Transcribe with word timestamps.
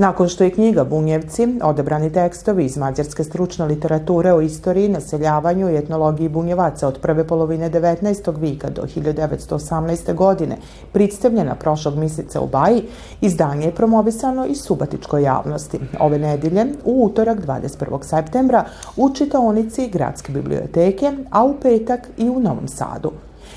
Nakon 0.00 0.28
što 0.28 0.44
je 0.44 0.50
knjiga 0.50 0.84
Bunjevci, 0.84 1.48
odebrani 1.62 2.12
tekstovi 2.12 2.64
iz 2.64 2.76
mađarske 2.76 3.24
stručne 3.24 3.66
literature 3.66 4.32
o 4.32 4.40
istoriji, 4.40 4.88
naseljavanju 4.88 5.70
i 5.70 5.76
etnologiji 5.76 6.28
Bunjevaca 6.28 6.88
od 6.88 6.98
prve 7.00 7.26
polovine 7.26 7.70
19. 7.70 8.40
vika 8.40 8.70
do 8.70 8.82
1918. 8.82 10.14
godine, 10.14 10.56
predstavljena 10.92 11.54
prošlog 11.54 11.96
mjeseca 11.96 12.40
u 12.40 12.46
Baji, 12.46 12.82
izdanje 13.20 13.66
je 13.66 13.74
promovisano 13.74 14.46
i 14.46 14.54
subatičkoj 14.54 15.22
javnosti. 15.22 15.80
Ove 15.98 16.18
nedelje, 16.18 16.66
u 16.84 17.04
utorak 17.04 17.38
21. 17.46 18.02
septembra, 18.02 18.64
u 18.96 19.14
čitaonici 19.14 19.88
Gradske 19.88 20.32
biblioteke, 20.32 21.12
a 21.30 21.44
u 21.44 21.54
petak 21.62 22.08
i 22.16 22.28
u 22.28 22.40
Novom 22.40 22.68
Sadu. 22.68 23.12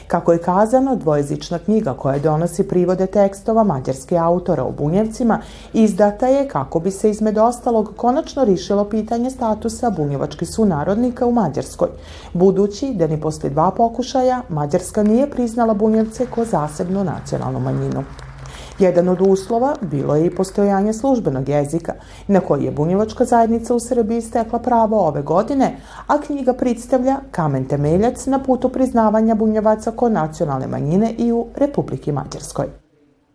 Kako 0.07 0.31
je 0.31 0.41
kazano, 0.41 0.95
dvojezična 0.95 1.59
knjiga 1.59 1.93
koja 1.93 2.20
donosi 2.20 2.67
privode 2.67 3.05
tekstova 3.05 3.63
mađarske 3.63 4.17
autora 4.17 4.63
o 4.63 4.71
bunjevcima 4.71 5.39
izdata 5.73 6.27
je 6.27 6.48
kako 6.48 6.80
bi 6.80 6.91
se 6.91 7.09
izmed 7.09 7.38
ostalog 7.38 7.94
konačno 7.98 8.44
rišilo 8.44 8.85
pitanje 8.85 9.30
statusa 9.30 9.89
bunjevačkih 9.89 10.50
sunarodnika 10.50 11.25
u 11.25 11.31
Mađarskoj, 11.31 11.89
budući 12.33 12.94
da 12.94 13.08
ni 13.08 13.22
posle 13.22 13.50
dva 13.50 13.72
pokušaja 13.72 14.42
Mađarska 14.50 15.03
nije 15.03 15.30
priznala 15.30 15.73
bunjevce 15.73 16.25
ko 16.25 16.45
zasebnu 16.45 17.03
nacionalnu 17.03 17.59
manjinu. 17.59 18.03
Jedan 18.79 19.09
od 19.09 19.21
uslova 19.21 19.75
bilo 19.81 20.16
je 20.16 20.25
i 20.25 20.35
postojanje 20.35 20.93
službenog 20.93 21.49
jezika, 21.49 21.93
na 22.27 22.39
koji 22.39 22.63
je 22.63 22.71
bunjevačka 22.71 23.25
zajednica 23.25 23.75
u 23.75 23.80
Srbiji 23.80 24.21
stekla 24.21 24.59
pravo 24.59 25.07
ove 25.07 25.21
godine, 25.21 25.77
a 26.07 26.17
knjiga 26.21 26.53
predstavlja 26.53 27.17
kamen 27.31 27.65
temeljac 27.65 28.25
na 28.25 28.43
putu 28.43 28.69
priznavanja 28.69 29.35
bunjevaca 29.35 29.91
ko 29.91 30.09
nacionalne 30.09 30.67
manjine 30.67 31.11
i 31.17 31.31
u 31.31 31.47
Republiki 31.55 32.11
Mađarskoj. 32.11 32.65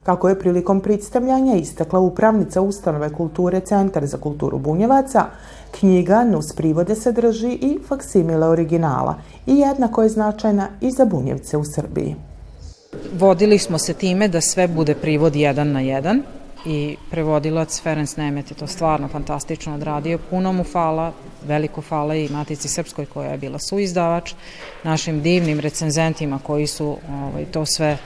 Kako 0.02 0.28
je 0.28 0.38
prilikom 0.38 0.80
predstavljanja 0.80 1.54
istakla 1.54 2.00
upravnica 2.00 2.60
Ustanove 2.60 3.12
kulture 3.12 3.60
Centar 3.60 4.06
za 4.06 4.16
kulturu 4.16 4.58
Bunjevaca, 4.58 5.24
knjiga 5.70 6.24
Nus 6.24 6.52
privode 6.52 6.94
sadrži 6.94 7.52
i 7.52 7.78
faksimile 7.88 8.48
originala 8.48 9.14
i 9.46 9.58
jednako 9.58 10.02
je 10.02 10.08
značajna 10.08 10.68
i 10.80 10.90
za 10.90 11.04
Bunjevce 11.04 11.56
u 11.56 11.64
Srbiji. 11.64 12.27
Vodili 13.12 13.58
smo 13.58 13.78
se 13.78 13.94
time 13.94 14.28
da 14.28 14.40
sve 14.40 14.68
bude 14.68 14.94
privod 14.94 15.36
jedan 15.36 15.72
na 15.72 15.80
jedan 15.80 16.22
i 16.66 16.96
prevodilac 17.10 17.80
Ferenc 17.80 18.16
Nemet 18.16 18.50
je 18.50 18.56
to 18.56 18.66
stvarno 18.66 19.08
fantastično 19.08 19.74
odradio. 19.74 20.18
Puno 20.30 20.52
mu 20.52 20.64
fala, 20.64 21.12
veliko 21.46 21.82
fala 21.82 22.14
i 22.14 22.28
Matici 22.28 22.68
Srpskoj 22.68 23.06
koja 23.06 23.30
je 23.30 23.38
bila 23.38 23.58
suizdavač, 23.58 24.32
našim 24.82 25.22
divnim 25.22 25.60
recenzentima 25.60 26.40
koji 26.42 26.66
su 26.66 26.96
ovaj, 27.10 27.44
to 27.44 27.66
sve 27.66 27.98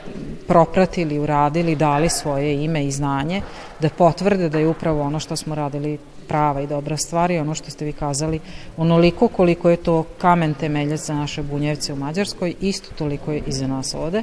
propratili, 0.49 1.19
uradili, 1.19 1.77
dali 1.77 2.09
svoje 2.09 2.65
ime 2.65 2.87
i 2.87 2.91
znanje, 2.91 3.43
da 3.81 3.89
potvrde 3.89 4.49
da 4.49 4.59
je 4.59 4.69
upravo 4.69 5.03
ono 5.03 5.21
što 5.21 5.37
smo 5.37 5.55
radili 5.55 5.99
prava 6.29 6.61
i 6.61 6.67
dobra 6.67 6.97
stvar 6.97 7.31
i 7.31 7.39
ono 7.39 7.55
što 7.55 7.71
ste 7.71 7.85
vi 7.85 7.93
kazali, 7.93 8.41
onoliko 8.77 9.29
koliko 9.29 9.71
je 9.71 9.77
to 9.77 10.05
kamen 10.19 10.55
temeljac 10.55 11.01
za 11.01 11.15
naše 11.15 11.43
bunjevce 11.43 11.93
u 11.93 11.97
Mađarskoj, 11.97 12.55
isto 12.61 12.95
toliko 12.99 13.33
je 13.33 13.43
i 13.47 13.53
za 13.53 13.67
nas 13.67 13.95
ovde, 13.95 14.23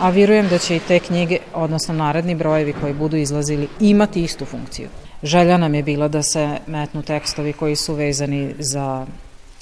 a 0.00 0.10
vjerujem 0.10 0.48
da 0.48 0.58
će 0.58 0.76
i 0.76 0.80
te 0.88 0.98
knjige, 0.98 1.38
odnosno 1.54 1.94
naredni 1.94 2.34
brojevi 2.34 2.74
koji 2.80 2.94
budu 2.94 3.16
izlazili, 3.16 3.68
imati 3.80 4.22
istu 4.22 4.44
funkciju. 4.44 4.88
Želja 5.22 5.56
nam 5.56 5.74
je 5.74 5.82
bila 5.82 6.08
da 6.08 6.22
se 6.22 6.58
metnu 6.66 7.02
tekstovi 7.02 7.52
koji 7.52 7.76
su 7.76 7.94
vezani 7.94 8.54
za, 8.58 9.06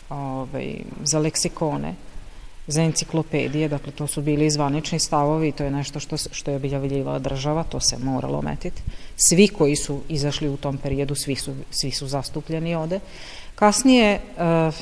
ovaj, 0.08 0.74
za 1.04 1.18
leksikone, 1.18 1.94
za 2.72 2.82
enciklopedije, 2.82 3.68
dakle 3.68 3.92
to 3.92 4.06
su 4.06 4.22
bili 4.22 4.50
zvanični 4.50 4.98
stavovi 4.98 5.48
i 5.48 5.52
to 5.52 5.64
je 5.64 5.70
nešto 5.70 6.00
što, 6.00 6.16
što 6.16 6.50
je 6.50 6.56
objavljivala 6.56 7.18
država, 7.18 7.62
to 7.62 7.80
se 7.80 7.98
moralo 7.98 8.42
metiti. 8.42 8.82
Svi 9.16 9.48
koji 9.48 9.76
su 9.76 10.00
izašli 10.08 10.48
u 10.48 10.56
tom 10.56 10.78
periodu, 10.78 11.14
svi 11.14 11.36
su, 11.36 11.54
svi 11.70 11.90
su 11.90 12.06
zastupljeni 12.06 12.74
ovde. 12.74 13.00
Kasnije, 13.54 14.20
uh, 14.36 14.74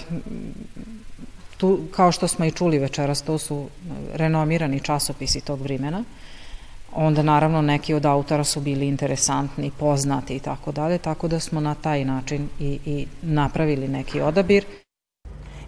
tu, 1.57 1.79
kao 1.91 2.13
što 2.13 2.29
smo 2.29 2.45
i 2.45 2.51
čuli 2.51 2.79
večeras, 2.79 3.23
to 3.23 3.39
su 3.39 3.69
renomirani 4.15 4.81
časopisi 4.81 5.41
tog 5.41 5.61
vremena, 5.61 6.05
onda 6.93 7.23
naravno 7.23 7.63
neki 7.63 7.95
od 7.95 8.07
autora 8.07 8.45
su 8.45 8.61
bili 8.61 8.89
interesantni, 8.89 9.71
poznati 9.79 10.37
i 10.37 10.39
tako 10.39 10.73
dalje, 10.73 10.99
tako 10.99 11.29
da 11.29 11.41
smo 11.41 11.61
na 11.61 11.75
taj 11.75 12.05
način 12.05 12.49
i, 12.61 12.79
i 12.87 13.07
napravili 13.23 13.89
neki 13.89 14.21
odabir. 14.21 14.65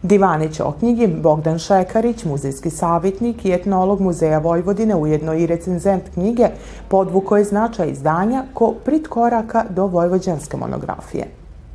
Divanić 0.02 0.60
o 0.60 0.72
knjigi 0.78 1.06
Bogdan 1.06 1.58
Šekarić, 1.58 2.24
muzejski 2.24 2.70
savjetnik 2.70 3.44
i 3.44 3.52
etnolog 3.52 4.00
Muzeja 4.00 4.38
Vojvodine, 4.38 4.96
ujedno 4.96 5.34
i 5.34 5.46
recenzent 5.46 6.02
knjige, 6.14 6.48
podvuko 6.88 7.36
je 7.36 7.44
značaj 7.44 7.90
izdanja 7.90 8.44
ko 8.54 8.74
prit 8.84 9.08
koraka 9.08 9.64
do 9.70 9.86
vojvođanske 9.86 10.56
monografije. 10.56 11.26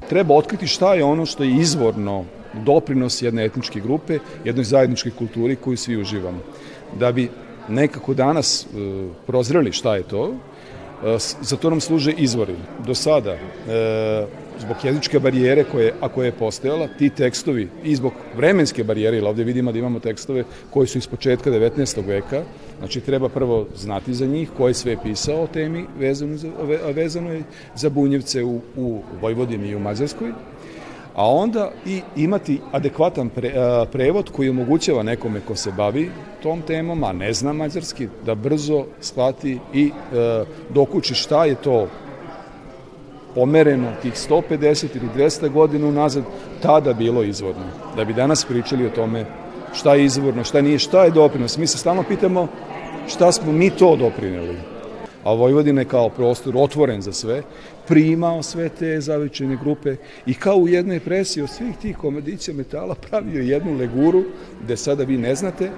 Treba 0.09 0.35
otkriti 0.35 0.67
šta 0.67 0.93
je 0.93 1.03
ono 1.03 1.25
što 1.25 1.43
je 1.43 1.55
izvorno 1.55 2.25
doprinos 2.53 3.21
jedne 3.21 3.45
etničke 3.45 3.79
grupe, 3.79 4.19
jednoj 4.43 4.63
zajedničkoj 4.63 5.11
kulturi 5.17 5.55
koju 5.55 5.77
svi 5.77 5.97
uživamo. 6.01 6.39
Da 6.99 7.11
bi 7.11 7.29
nekako 7.69 8.13
danas 8.13 8.65
e, 8.65 8.67
prozreli 9.27 9.71
šta 9.71 9.95
je 9.95 10.03
to, 10.03 10.33
e, 11.05 11.17
za 11.41 11.57
to 11.57 11.69
nam 11.69 11.81
služe 11.81 12.11
izvori. 12.11 12.55
Do 12.85 12.95
sada, 12.95 13.31
e, 13.33 14.25
zbog 14.59 14.77
jezičke 14.83 15.19
barijere 15.19 15.63
koje, 15.63 15.93
ako 16.01 16.23
je 16.23 16.31
postojala, 16.31 16.87
ti 16.87 17.09
tekstovi 17.09 17.69
i 17.83 17.95
zbog 17.95 18.13
vremenske 18.35 18.83
barijere, 18.83 19.17
ili 19.17 19.27
ovde 19.27 19.43
vidimo 19.43 19.71
da 19.71 19.79
imamo 19.79 19.99
tekstove 19.99 20.43
koji 20.73 20.87
su 20.87 20.97
iz 20.97 21.07
početka 21.07 21.51
19. 21.51 22.07
veka, 22.07 22.43
znači 22.79 23.01
treba 23.01 23.29
prvo 23.29 23.67
znati 23.75 24.13
za 24.13 24.25
njih, 24.25 24.49
ko 24.57 24.67
je 24.67 24.73
sve 24.73 24.97
pisao 25.03 25.43
o 25.43 25.47
temi 25.47 25.85
vezano 25.99 26.37
za, 26.37 26.49
vezano 26.95 27.41
za 27.75 27.89
bunjevce 27.89 28.43
u, 28.43 28.61
u 28.75 29.01
Vojvodini 29.21 29.67
i 29.67 29.75
u 29.75 29.79
Mađarskoj, 29.79 30.31
a 31.15 31.29
onda 31.29 31.71
i 31.85 32.01
imati 32.15 32.59
adekvatan 32.71 33.29
pre, 33.29 33.53
a, 33.55 33.85
prevod 33.91 34.31
koji 34.31 34.49
omogućava 34.49 35.03
nekome 35.03 35.39
ko 35.47 35.55
se 35.55 35.71
bavi 35.71 36.09
tom 36.43 36.61
temom, 36.61 37.03
a 37.03 37.11
ne 37.13 37.33
zna 37.33 37.53
mađarski, 37.53 38.07
da 38.25 38.35
brzo 38.35 38.85
shvati 39.01 39.59
i 39.73 39.91
a, 40.13 40.43
dokući 40.69 41.15
šta 41.15 41.45
je 41.45 41.55
to 41.55 41.87
pomereno 43.37 43.91
tih 44.01 44.13
150 44.13 44.85
ili 44.95 45.09
200 45.15 45.49
godina 45.49 45.87
unazad 45.87 46.23
tada 46.61 46.93
bilo 46.93 47.23
izvorno. 47.23 47.65
Da 47.95 48.05
bi 48.05 48.13
danas 48.13 48.45
pričali 48.45 48.85
o 48.85 48.89
tome 48.89 49.25
šta 49.73 49.95
je 49.95 50.05
izvorno, 50.05 50.43
šta 50.43 50.61
nije, 50.61 50.79
šta 50.79 51.03
je 51.03 51.11
doprinos. 51.11 51.57
Mi 51.57 51.67
se 51.67 51.77
stalno 51.77 52.03
pitamo 52.03 52.47
šta 53.07 53.31
smo 53.31 53.51
mi 53.51 53.69
to 53.69 53.95
doprineli. 53.95 54.57
A 55.23 55.33
Vojvodina 55.33 55.81
je 55.81 55.85
kao 55.85 56.09
prostor 56.09 56.57
otvoren 56.57 57.01
za 57.01 57.13
sve, 57.13 57.43
primao 57.87 58.43
sve 58.43 58.69
te 58.69 59.01
zavičene 59.01 59.57
grupe 59.61 59.95
i 60.25 60.33
kao 60.33 60.55
u 60.55 60.67
jednoj 60.67 60.99
presiji 60.99 61.43
od 61.43 61.49
svih 61.49 61.77
tih 61.81 61.97
komedicija 61.97 62.55
metala 62.55 62.95
pravio 62.95 63.41
jednu 63.41 63.77
leguru 63.77 64.23
gde 64.63 64.77
sada 64.77 65.03
vi 65.03 65.17
ne 65.17 65.35
znate 65.35 65.71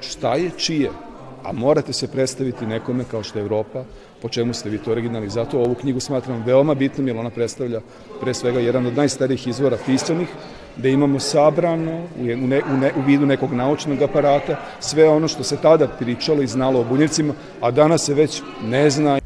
šta 0.00 0.34
je 0.34 0.50
čije, 0.56 0.90
a 1.44 1.52
morate 1.52 1.92
se 1.92 2.08
predstaviti 2.08 2.66
nekome 2.66 3.04
kao 3.10 3.22
što 3.22 3.38
je 3.38 3.42
Evropa, 3.42 3.84
po 4.24 4.28
čemu 4.28 4.54
ste 4.54 4.70
vi 4.70 4.78
to 4.78 4.90
originalni. 4.90 5.28
Zato 5.28 5.58
ovu 5.58 5.74
knjigu 5.74 6.00
smatram 6.00 6.42
veoma 6.46 6.74
bitnom 6.74 7.08
jer 7.08 7.16
ona 7.16 7.30
predstavlja 7.30 7.80
pre 8.20 8.34
svega 8.34 8.60
jedan 8.60 8.86
od 8.86 8.96
najstarijih 8.96 9.46
izvora 9.46 9.76
pisanih, 9.86 10.28
da 10.76 10.88
imamo 10.88 11.20
sabrano 11.20 11.98
u, 12.20 12.24
ne, 12.24 12.62
u, 12.72 12.76
ne, 12.76 12.92
u 12.96 13.02
vidu 13.06 13.26
nekog 13.26 13.52
naučnog 13.52 14.02
aparata 14.02 14.56
sve 14.80 15.08
ono 15.08 15.28
što 15.28 15.44
se 15.44 15.56
tada 15.56 15.88
pričalo 15.88 16.42
i 16.42 16.46
znalo 16.46 16.80
o 16.80 16.84
bunjevcima, 16.84 17.34
a 17.60 17.70
danas 17.70 18.04
se 18.04 18.14
već 18.14 18.42
ne 18.64 18.90
zna. 18.90 19.18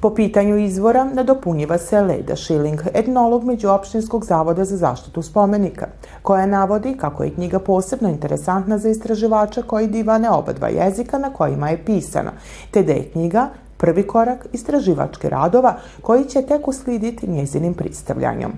Po 0.00 0.14
pitanju 0.14 0.56
izvora 0.58 1.04
nadopunjiva 1.04 1.78
se 1.78 2.00
Leda 2.00 2.36
Schilling, 2.36 2.80
etnolog 2.94 3.44
Međuopštinskog 3.44 4.24
zavoda 4.24 4.64
za 4.64 4.76
zaštitu 4.76 5.22
spomenika, 5.22 5.86
koja 6.22 6.46
navodi 6.46 6.94
kako 6.96 7.24
je 7.24 7.34
knjiga 7.34 7.58
posebno 7.58 8.08
interesantna 8.08 8.78
za 8.78 8.88
istraživača 8.88 9.62
koji 9.62 9.86
divane 9.86 10.30
oba 10.30 10.52
dva 10.52 10.68
jezika 10.68 11.18
na 11.18 11.32
kojima 11.32 11.70
je 11.70 11.84
pisana, 11.84 12.32
te 12.70 12.82
da 12.82 12.92
je 12.92 13.10
knjiga 13.12 13.50
prvi 13.82 14.06
korak 14.06 14.46
istraživačke 14.52 15.28
radova 15.28 15.76
koji 16.02 16.24
će 16.24 16.42
tek 16.42 16.68
uslijediti 16.68 17.26
njezinim 17.26 17.74
pristavljanjem. 17.74 18.52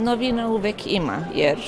Novina 0.00 0.48
uvek 0.48 0.86
ima, 0.86 1.16
jer 1.34 1.58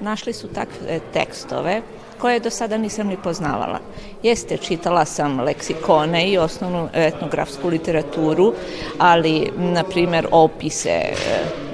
našli 0.00 0.32
su 0.32 0.48
takve 0.48 1.00
tekstove 1.12 1.82
koje 2.20 2.40
do 2.40 2.50
sada 2.50 2.78
nisam 2.78 3.06
ni 3.06 3.16
poznavala. 3.24 3.78
Jeste, 4.22 4.56
čitala 4.56 5.04
sam 5.04 5.40
leksikone 5.40 6.28
i 6.28 6.38
osnovnu 6.38 6.88
etnografsku 6.94 7.68
literaturu, 7.68 8.52
ali, 8.98 9.50
na 9.56 9.84
primer, 9.84 10.26
opise 10.30 10.90
e, 10.90 11.14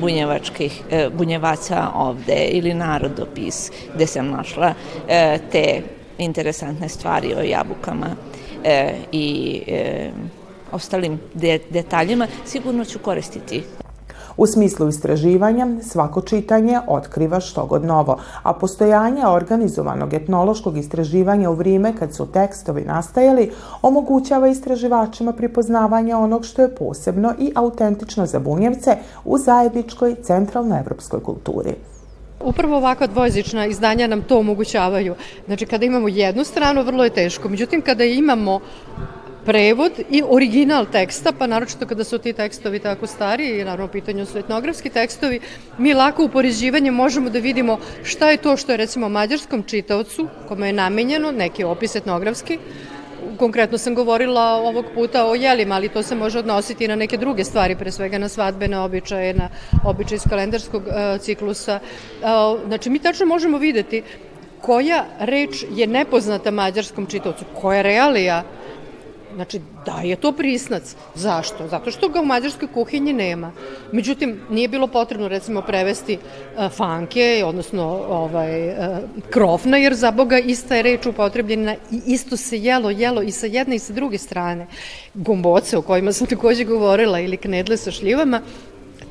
bunjevačkih, 0.00 0.82
e, 0.90 1.08
bunjevaca 1.10 1.88
ovde 1.94 2.48
ili 2.50 2.74
narodopis, 2.74 3.70
gde 3.94 4.06
sam 4.06 4.30
našla 4.30 4.74
e, 5.08 5.38
te 5.52 5.82
interesantne 6.18 6.88
stvari 6.88 7.34
o 7.34 7.42
jabukama 7.42 8.16
i 9.12 9.62
ostalim 10.72 11.20
de 11.34 11.58
detaljima, 11.70 12.26
sigurno 12.44 12.84
ću 12.84 12.98
koristiti 12.98 13.62
U 14.36 14.46
smislu 14.46 14.88
istraživanja, 14.88 15.66
svako 15.82 16.20
čitanje 16.20 16.80
otkriva 16.88 17.40
što 17.40 17.66
god 17.66 17.84
novo, 17.84 18.18
a 18.42 18.52
postojanje 18.52 19.26
organizovanog 19.26 20.14
etnološkog 20.14 20.78
istraživanja 20.78 21.50
u 21.50 21.54
vrijeme 21.54 21.92
kad 21.98 22.14
su 22.14 22.26
tekstovi 22.26 22.84
nastajali 22.84 23.50
omogućava 23.82 24.48
istraživačima 24.48 25.32
pripoznavanja 25.32 26.18
onog 26.18 26.44
što 26.44 26.62
je 26.62 26.74
posebno 26.74 27.34
i 27.38 27.52
autentično 27.54 28.26
za 28.26 28.38
bunjevce 28.38 28.96
u 29.24 29.38
zajedničkoj 29.38 30.14
centralnoevropskoj 30.22 31.20
kulturi. 31.20 31.74
Upravo 32.44 32.76
ovakva 32.76 33.06
dvojezična 33.06 33.66
izdanja 33.66 34.06
nam 34.06 34.22
to 34.22 34.38
omogućavaju. 34.38 35.14
Znači, 35.46 35.66
kada 35.66 35.86
imamo 35.86 36.08
jednu 36.08 36.44
stranu, 36.44 36.82
vrlo 36.82 37.04
je 37.04 37.10
teško. 37.10 37.48
Međutim, 37.48 37.82
kada 37.82 38.04
imamo 38.04 38.60
prevod 39.44 39.92
i 40.10 40.22
original 40.28 40.86
teksta, 40.92 41.32
pa 41.38 41.46
naročito 41.46 41.86
kada 41.86 42.04
su 42.04 42.18
ti 42.18 42.32
tekstovi 42.32 42.78
tako 42.78 43.06
stari 43.06 43.60
i 43.60 43.64
naravno 43.64 43.84
u 43.84 43.88
pitanju 43.88 44.26
su 44.26 44.38
etnografski 44.38 44.90
tekstovi, 44.90 45.40
mi 45.78 45.94
lako 45.94 46.24
u 46.24 46.28
poređivanju 46.28 46.92
možemo 46.92 47.30
da 47.30 47.38
vidimo 47.38 47.78
šta 48.04 48.30
je 48.30 48.36
to 48.36 48.56
što 48.56 48.72
je 48.72 48.76
recimo 48.76 49.08
mađarskom 49.08 49.62
čitaocu, 49.62 50.28
kome 50.48 50.66
je 50.66 50.72
namenjeno, 50.72 51.32
neki 51.32 51.64
opis 51.64 51.96
etnografski, 51.96 52.58
konkretno 53.38 53.78
sam 53.78 53.94
govorila 53.94 54.42
ovog 54.42 54.84
puta 54.94 55.26
o 55.26 55.34
jelima, 55.34 55.74
ali 55.74 55.88
to 55.88 56.02
se 56.02 56.14
može 56.14 56.38
odnositi 56.38 56.84
i 56.84 56.88
na 56.88 56.96
neke 56.96 57.16
druge 57.16 57.44
stvari, 57.44 57.76
pre 57.76 57.92
svega 57.92 58.18
na 58.18 58.28
svadbene 58.28 58.78
običaje, 58.78 59.34
na 59.34 59.48
običaje 59.84 60.16
iz 60.16 60.28
kalendarskog 60.30 60.82
uh, 60.86 61.20
ciklusa. 61.20 61.80
Uh, 61.80 62.66
znači, 62.66 62.90
mi 62.90 62.98
tačno 62.98 63.26
možemo 63.26 63.58
videti 63.58 64.02
koja 64.60 65.04
reč 65.18 65.64
je 65.70 65.86
nepoznata 65.86 66.50
mađarskom 66.50 67.06
čitaocu, 67.06 67.44
koja 67.60 67.82
realija 67.82 68.42
Znači, 69.34 69.60
da 69.86 70.00
je 70.04 70.16
to 70.16 70.32
prisnac. 70.32 70.96
Zašto? 71.14 71.68
Zato 71.68 71.90
što 71.90 72.08
ga 72.08 72.20
u 72.20 72.24
mađarskoj 72.24 72.68
kuhinji 72.74 73.12
nema. 73.12 73.52
Međutim, 73.92 74.40
nije 74.50 74.68
bilo 74.68 74.86
potrebno, 74.86 75.28
recimo, 75.28 75.62
prevesti 75.62 76.18
uh, 76.18 76.70
fanke, 76.72 77.42
odnosno 77.46 77.82
ovaj, 78.08 78.68
uh, 78.68 78.74
krofna, 79.30 79.76
jer 79.76 79.94
za 79.94 80.10
Boga 80.10 80.38
ista 80.38 80.76
je 80.76 80.82
reč 80.82 81.06
upotrebljena 81.06 81.74
i 81.90 82.00
isto 82.06 82.36
se 82.36 82.58
jelo, 82.58 82.90
jelo 82.90 83.22
i 83.22 83.30
sa 83.30 83.46
jedne 83.46 83.76
i 83.76 83.78
sa 83.78 83.92
druge 83.92 84.18
strane. 84.18 84.66
Gomboce, 85.14 85.78
o 85.78 85.82
kojima 85.82 86.12
sam 86.12 86.26
takođe 86.26 86.64
govorila, 86.64 87.20
ili 87.20 87.36
knedle 87.36 87.76
sa 87.76 87.90
šljivama, 87.90 88.40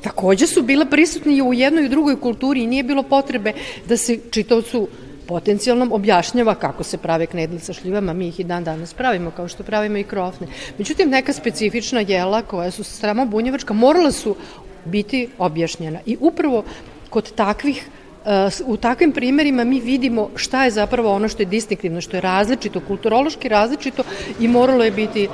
takođe 0.02 0.46
su 0.46 0.62
bila 0.62 0.86
prisutni 0.86 1.36
i 1.36 1.42
u 1.42 1.54
jednoj 1.54 1.84
i 1.84 1.88
drugoj 1.88 2.20
kulturi 2.20 2.62
i 2.62 2.66
nije 2.66 2.82
bilo 2.82 3.02
potrebe 3.02 3.52
da 3.88 3.96
se 3.96 4.18
čitovcu 4.30 4.88
potencijalnom 5.26 5.92
objašnjava 5.92 6.54
kako 6.54 6.84
se 6.84 6.98
prave 6.98 7.26
knedle 7.26 7.58
sa 7.58 7.72
šljivama, 7.72 8.12
mi 8.12 8.28
ih 8.28 8.40
i 8.40 8.44
dan 8.44 8.64
danas 8.64 8.94
pravimo, 8.94 9.30
kao 9.30 9.48
što 9.48 9.62
pravimo 9.62 9.98
i 9.98 10.04
krofne. 10.04 10.46
Međutim, 10.78 11.10
neka 11.10 11.32
specifična 11.32 12.00
jela 12.00 12.42
koja 12.42 12.70
su 12.70 12.84
stramo 12.84 13.26
bunjevačka 13.26 13.74
morala 13.74 14.12
su 14.12 14.36
biti 14.84 15.28
objašnjena. 15.38 15.98
I 16.06 16.16
upravo 16.20 16.64
kod 17.10 17.34
takvih 17.34 17.88
eh, 18.26 18.48
u 18.66 18.76
takvim 18.76 19.12
primerima 19.12 19.64
mi 19.64 19.80
vidimo 19.80 20.30
šta 20.36 20.64
je 20.64 20.70
zapravo 20.70 21.14
ono 21.14 21.28
što 21.28 21.42
je 21.42 21.46
distinktivno, 21.46 22.00
što 22.00 22.16
je 22.16 22.20
različito, 22.20 22.80
kulturološki 22.80 23.48
različito 23.48 24.02
i 24.40 24.48
moralo 24.48 24.84
je 24.84 24.90
biti 24.90 25.28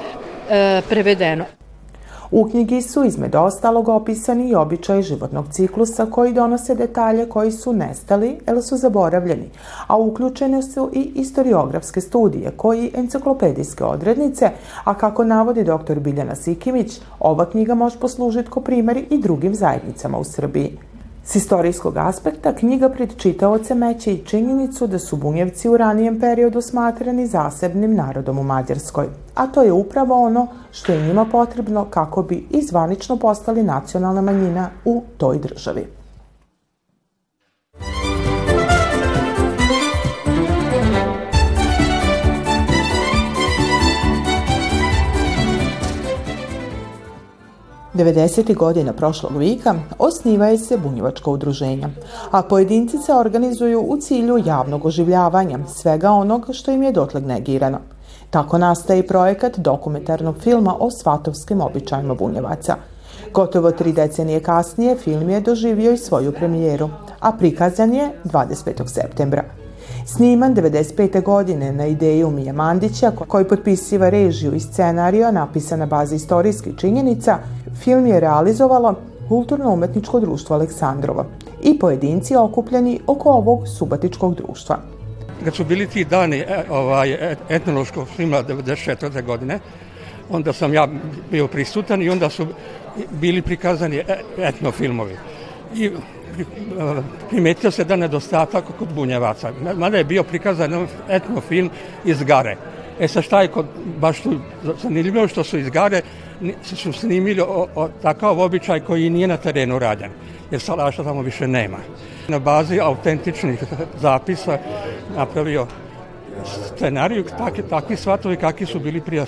e, 0.51 0.83
prevedeno. 0.89 1.45
U 2.31 2.49
knjigi 2.49 2.83
su 2.83 3.05
između 3.05 3.39
ostalog 3.39 3.89
opisani 3.89 4.49
i 4.49 4.55
običaje 4.55 5.03
životnog 5.03 5.45
ciklusa 5.53 6.07
koji 6.07 6.33
donose 6.33 6.75
detalje 6.75 7.29
koji 7.29 7.53
su 7.53 7.73
nestali 7.73 8.39
ili 8.49 8.63
su 8.63 8.77
zaboravljeni, 8.77 9.51
a 9.87 9.97
uključene 9.97 10.63
su 10.63 10.91
i 10.93 11.13
historiografske 11.17 12.01
studije 12.01 12.51
koji 12.57 12.91
enciklopedijske 12.95 13.85
odrednice, 13.85 14.51
a 14.85 14.95
kako 14.95 15.25
navodi 15.25 15.65
dr. 15.65 15.99
Biljana 15.99 16.35
Sikimić, 16.35 17.01
ova 17.21 17.51
knjiga 17.51 17.75
može 17.75 17.99
poslužiti 17.99 18.51
ko 18.51 18.61
primjer 18.61 19.05
i 19.11 19.19
drugim 19.19 19.55
zajednicama 19.55 20.19
u 20.19 20.25
Srbiji. 20.25 20.88
S 21.29 21.37
istorijskog 21.37 21.97
aspekta 21.97 22.55
knjiga 22.55 22.89
pred 22.89 23.17
čitaoce 23.17 23.75
meće 23.75 24.13
i 24.13 24.25
činjenicu 24.25 24.87
da 24.87 24.99
su 24.99 25.17
bunjevci 25.17 25.69
u 25.69 25.77
ranijem 25.77 26.21
periodu 26.21 26.61
smatrani 26.61 27.27
zasebnim 27.27 27.95
narodom 27.95 28.39
u 28.39 28.43
Mađarskoj, 28.43 29.07
a 29.35 29.47
to 29.47 29.63
je 29.63 29.73
upravo 29.73 30.25
ono 30.25 30.47
što 30.71 30.93
je 30.93 31.07
njima 31.07 31.25
potrebno 31.33 31.85
kako 31.91 32.23
bi 32.23 32.47
i 32.51 32.63
zvanično 32.63 33.17
postali 33.17 33.63
nacionalna 33.63 34.21
manjina 34.21 34.71
u 34.85 35.03
toj 35.17 35.39
državi. 35.39 35.98
90. 47.99 48.55
godina 48.55 48.93
prošlog 48.93 49.37
vika 49.37 49.75
osnivaju 49.99 50.59
se 50.59 50.77
bunjevačka 50.77 51.31
udruženja, 51.31 51.89
a 52.31 52.43
pojedinci 52.43 52.99
se 52.99 53.15
organizuju 53.15 53.81
u 53.81 53.97
cilju 53.97 54.39
javnog 54.47 54.87
oživljavanja 54.87 55.59
svega 55.69 56.11
onog 56.11 56.47
što 56.53 56.71
im 56.71 56.83
je 56.83 56.93
dotled 56.93 57.27
negirano. 57.27 57.79
Tako 58.31 58.59
nastaje 58.59 59.07
projekat 59.07 59.59
dokumentarnog 59.59 60.37
filma 60.41 60.77
o 60.81 60.91
svatovskim 60.91 61.61
običajima 61.61 62.15
bunjevaca. 62.15 62.77
Gotovo 63.35 63.71
tri 63.71 63.93
decenije 63.93 64.41
kasnije 64.41 64.97
film 64.97 65.31
je 65.31 65.41
doživio 65.41 65.93
i 65.93 65.99
svoju 65.99 66.33
premijeru, 66.33 66.91
a 67.21 67.33
prikazan 67.33 67.95
je 67.95 68.11
25. 68.25 68.87
septembra. 68.87 69.45
Sniman 70.17 70.55
95. 70.55 71.23
godine 71.23 71.73
na 71.73 71.87
ideju 71.87 72.31
Mija 72.31 72.53
Mandića, 72.53 73.11
koji 73.11 73.45
potpisiva 73.45 74.09
režiju 74.09 74.55
i 74.55 74.61
scenariju 74.61 75.33
napisan 75.33 75.79
na 75.79 75.87
bazi 75.87 76.17
istorijskih 76.17 76.73
činjenica, 76.77 77.39
film 77.83 78.07
je 78.07 78.21
realizovalo 78.21 78.95
Kulturno-umetničko 79.29 80.21
društvo 80.21 80.57
Aleksandrova 80.57 81.25
i 81.63 81.79
pojedinci 81.79 82.37
okupljeni 82.37 83.01
oko 83.07 83.31
ovog 83.31 83.69
subatičkog 83.79 84.35
društva. 84.35 84.79
Kad 85.45 85.55
su 85.55 85.65
bili 85.65 85.87
ti 85.87 86.05
dani 86.05 86.39
e, 86.39 86.65
ovaj, 86.71 87.11
e, 87.11 87.37
etnološkog 87.49 88.09
filma 88.17 88.43
94. 88.43 89.25
godine, 89.25 89.59
onda 90.31 90.53
sam 90.53 90.75
ja 90.75 90.89
bio 91.31 91.47
prisutan 91.47 92.03
i 92.03 92.11
onda 92.11 92.31
su 92.31 92.47
bili 93.11 93.43
prikazani 93.43 93.97
e, 93.97 94.05
etnofilmovi. 94.39 95.17
I 95.75 95.91
primetio 97.31 97.71
se 97.71 97.85
da 97.85 97.97
nedostatak 97.97 98.65
kod 98.79 98.89
bunjevaca. 98.95 99.53
Mada 99.77 99.99
je 99.99 100.05
bio 100.05 100.23
prikazan 100.23 100.87
etnofilm 101.09 101.71
iz 102.05 102.23
Gare. 102.23 102.57
E 103.01 103.09
sa 103.09 103.23
šta 103.23 103.43
je 103.43 103.49
kod, 103.49 103.67
baš 104.01 104.21
tu 104.21 104.41
zanimljivo 104.83 105.29
što 105.29 105.45
su 105.45 105.59
iz 105.59 105.71
Gare 105.71 106.03
su 106.63 106.93
snimili 106.93 107.41
o, 107.41 107.67
o, 107.75 107.89
takav 108.03 108.41
običaj 108.41 108.81
koji 108.81 109.11
nije 109.11 109.27
na 109.27 109.37
terenu 109.37 109.79
rađen, 109.79 110.11
jer 110.51 110.61
salaša 110.61 111.05
tamo 111.05 111.23
više 111.23 111.49
nema. 111.49 111.79
Na 112.29 112.39
bazi 112.39 112.81
autentičnih 112.81 113.65
zapisa 114.01 114.59
napravio 115.17 115.67
scenariju 116.45 117.25
takvi, 117.39 117.63
takvi 117.63 117.97
svatovi 117.97 118.37
kakvi 118.37 118.67
su 118.67 118.81
bili 118.81 119.01
prije 119.01 119.25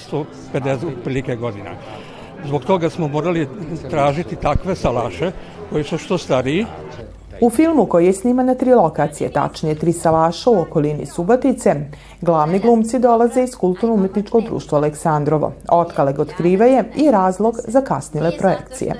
150 0.54 0.90
prilike 1.04 1.36
godina. 1.36 1.70
Zbog 2.44 2.64
toga 2.64 2.90
smo 2.90 3.08
morali 3.08 3.48
tražiti 3.90 4.36
takve 4.36 4.76
salaše 4.76 5.32
koji 5.70 5.84
su 5.84 5.98
što 5.98 6.18
stariji, 6.18 6.66
U 7.40 7.50
filmu 7.50 7.86
koji 7.86 8.06
je 8.06 8.12
sniman 8.12 8.46
na 8.46 8.54
tri 8.54 8.74
lokacije, 8.74 9.30
tačnije 9.32 9.74
tri 9.74 9.92
salaša 9.92 10.50
u 10.50 10.60
okolini 10.60 11.06
Subotice, 11.06 11.74
glavni 12.20 12.58
glumci 12.58 12.98
dolaze 12.98 13.42
iz 13.42 13.56
kulturno-umetničkog 13.56 14.44
društva 14.44 14.78
Aleksandrovo. 14.78 15.52
Otkaleg 15.68 16.18
otkrivaje 16.18 16.84
i 16.96 17.10
razlog 17.10 17.54
za 17.68 17.80
kasnile 17.80 18.30
projekcije. 18.38 18.94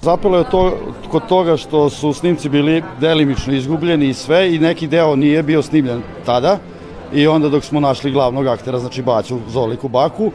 Zapelo 0.00 0.38
je 0.38 0.50
to 0.50 0.72
kod 1.10 1.26
toga 1.28 1.56
što 1.56 1.90
su 1.90 2.12
snimci 2.12 2.48
bili 2.48 2.82
delimično 3.00 3.54
izgubljeni 3.54 4.08
i 4.08 4.14
sve 4.14 4.54
i 4.54 4.58
neki 4.58 4.86
deo 4.86 5.16
nije 5.16 5.42
bio 5.42 5.62
snimljen 5.62 6.02
tada 6.26 6.58
i 7.12 7.26
onda 7.26 7.48
dok 7.48 7.64
smo 7.64 7.80
našli 7.80 8.10
glavnog 8.10 8.46
aktera, 8.46 8.78
znači 8.78 9.02
Baću 9.02 9.38
Zoliku 9.48 9.88
Baku, 9.88 10.30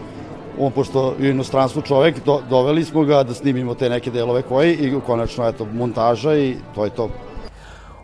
on 0.60 0.72
pošto 0.72 1.13
je 1.20 1.30
inostranstvu 1.30 1.82
čovek, 1.82 2.25
do, 2.25 2.42
doveli 2.50 2.84
smo 2.84 3.04
ga 3.04 3.24
da 3.24 3.34
snimimo 3.34 3.75
te 3.75 3.89
neke 3.89 4.12
delove 4.12 4.42
koji 4.42 4.74
i 4.74 4.94
konačno 5.06 5.48
eto 5.48 5.68
montaža 5.74 6.38
i 6.38 6.56
to 6.75 6.86
je 6.86 6.89
to. 6.89 7.10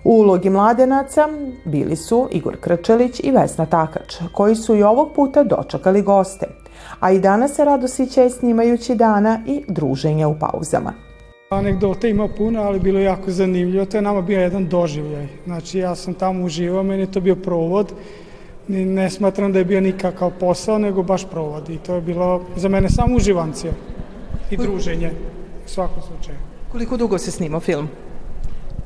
U 0.04 0.12
ulogi 0.12 0.50
mladenaca 0.50 1.28
bili 1.66 1.96
su 1.96 2.28
Igor 2.32 2.58
Krčelić 2.60 3.20
i 3.24 3.32
Vesna 3.32 3.66
Takač, 3.66 4.16
koji 4.32 4.56
su 4.56 4.76
i 4.76 4.84
ovog 4.84 5.14
puta 5.16 5.44
dočekali 5.44 6.02
goste, 6.02 6.48
a 7.00 7.12
i 7.12 7.20
danas 7.20 7.56
se 7.56 7.66
rado 7.66 7.88
sićaju 7.88 8.30
snimajući 8.30 8.96
dana 8.96 9.40
i 9.48 9.64
druženja 9.68 10.28
u 10.28 10.36
pauzama. 10.40 10.94
Anegdota 11.50 12.08
ima 12.08 12.28
puno, 12.38 12.62
ali 12.62 12.80
bilo 12.80 13.00
je 13.00 13.06
jako 13.06 13.32
zanimljivo. 13.32 13.86
To 13.86 13.98
je 13.98 14.02
nama 14.02 14.22
bio 14.22 14.40
jedan 14.40 14.68
doživljaj. 14.68 15.28
Znači, 15.46 15.80
ja 15.80 15.96
sam 15.96 16.14
tamo 16.14 16.46
uživao, 16.46 16.84
meni 16.84 17.02
je 17.02 17.12
to 17.12 17.20
bio 17.20 17.36
provod. 17.36 17.94
Ne 18.68 19.10
smatram 19.10 19.54
da 19.54 19.60
je 19.60 19.66
bio 19.66 19.82
nikakav 19.82 20.32
posao, 20.40 20.78
nego 20.78 21.04
baš 21.04 21.26
provod. 21.30 21.70
I 21.70 21.78
to 21.78 21.96
je 21.96 22.02
bilo 22.02 22.42
za 22.56 22.70
mene 22.70 22.90
samo 22.90 23.16
uživancija 23.16 23.74
i 24.52 24.58
druženje 24.58 25.12
u 25.66 25.70
svakom 25.70 26.04
slučaju. 26.04 26.38
Koliko 26.72 26.98
dugo 26.98 27.18
se 27.18 27.32
snima 27.32 27.60
film? 27.60 27.90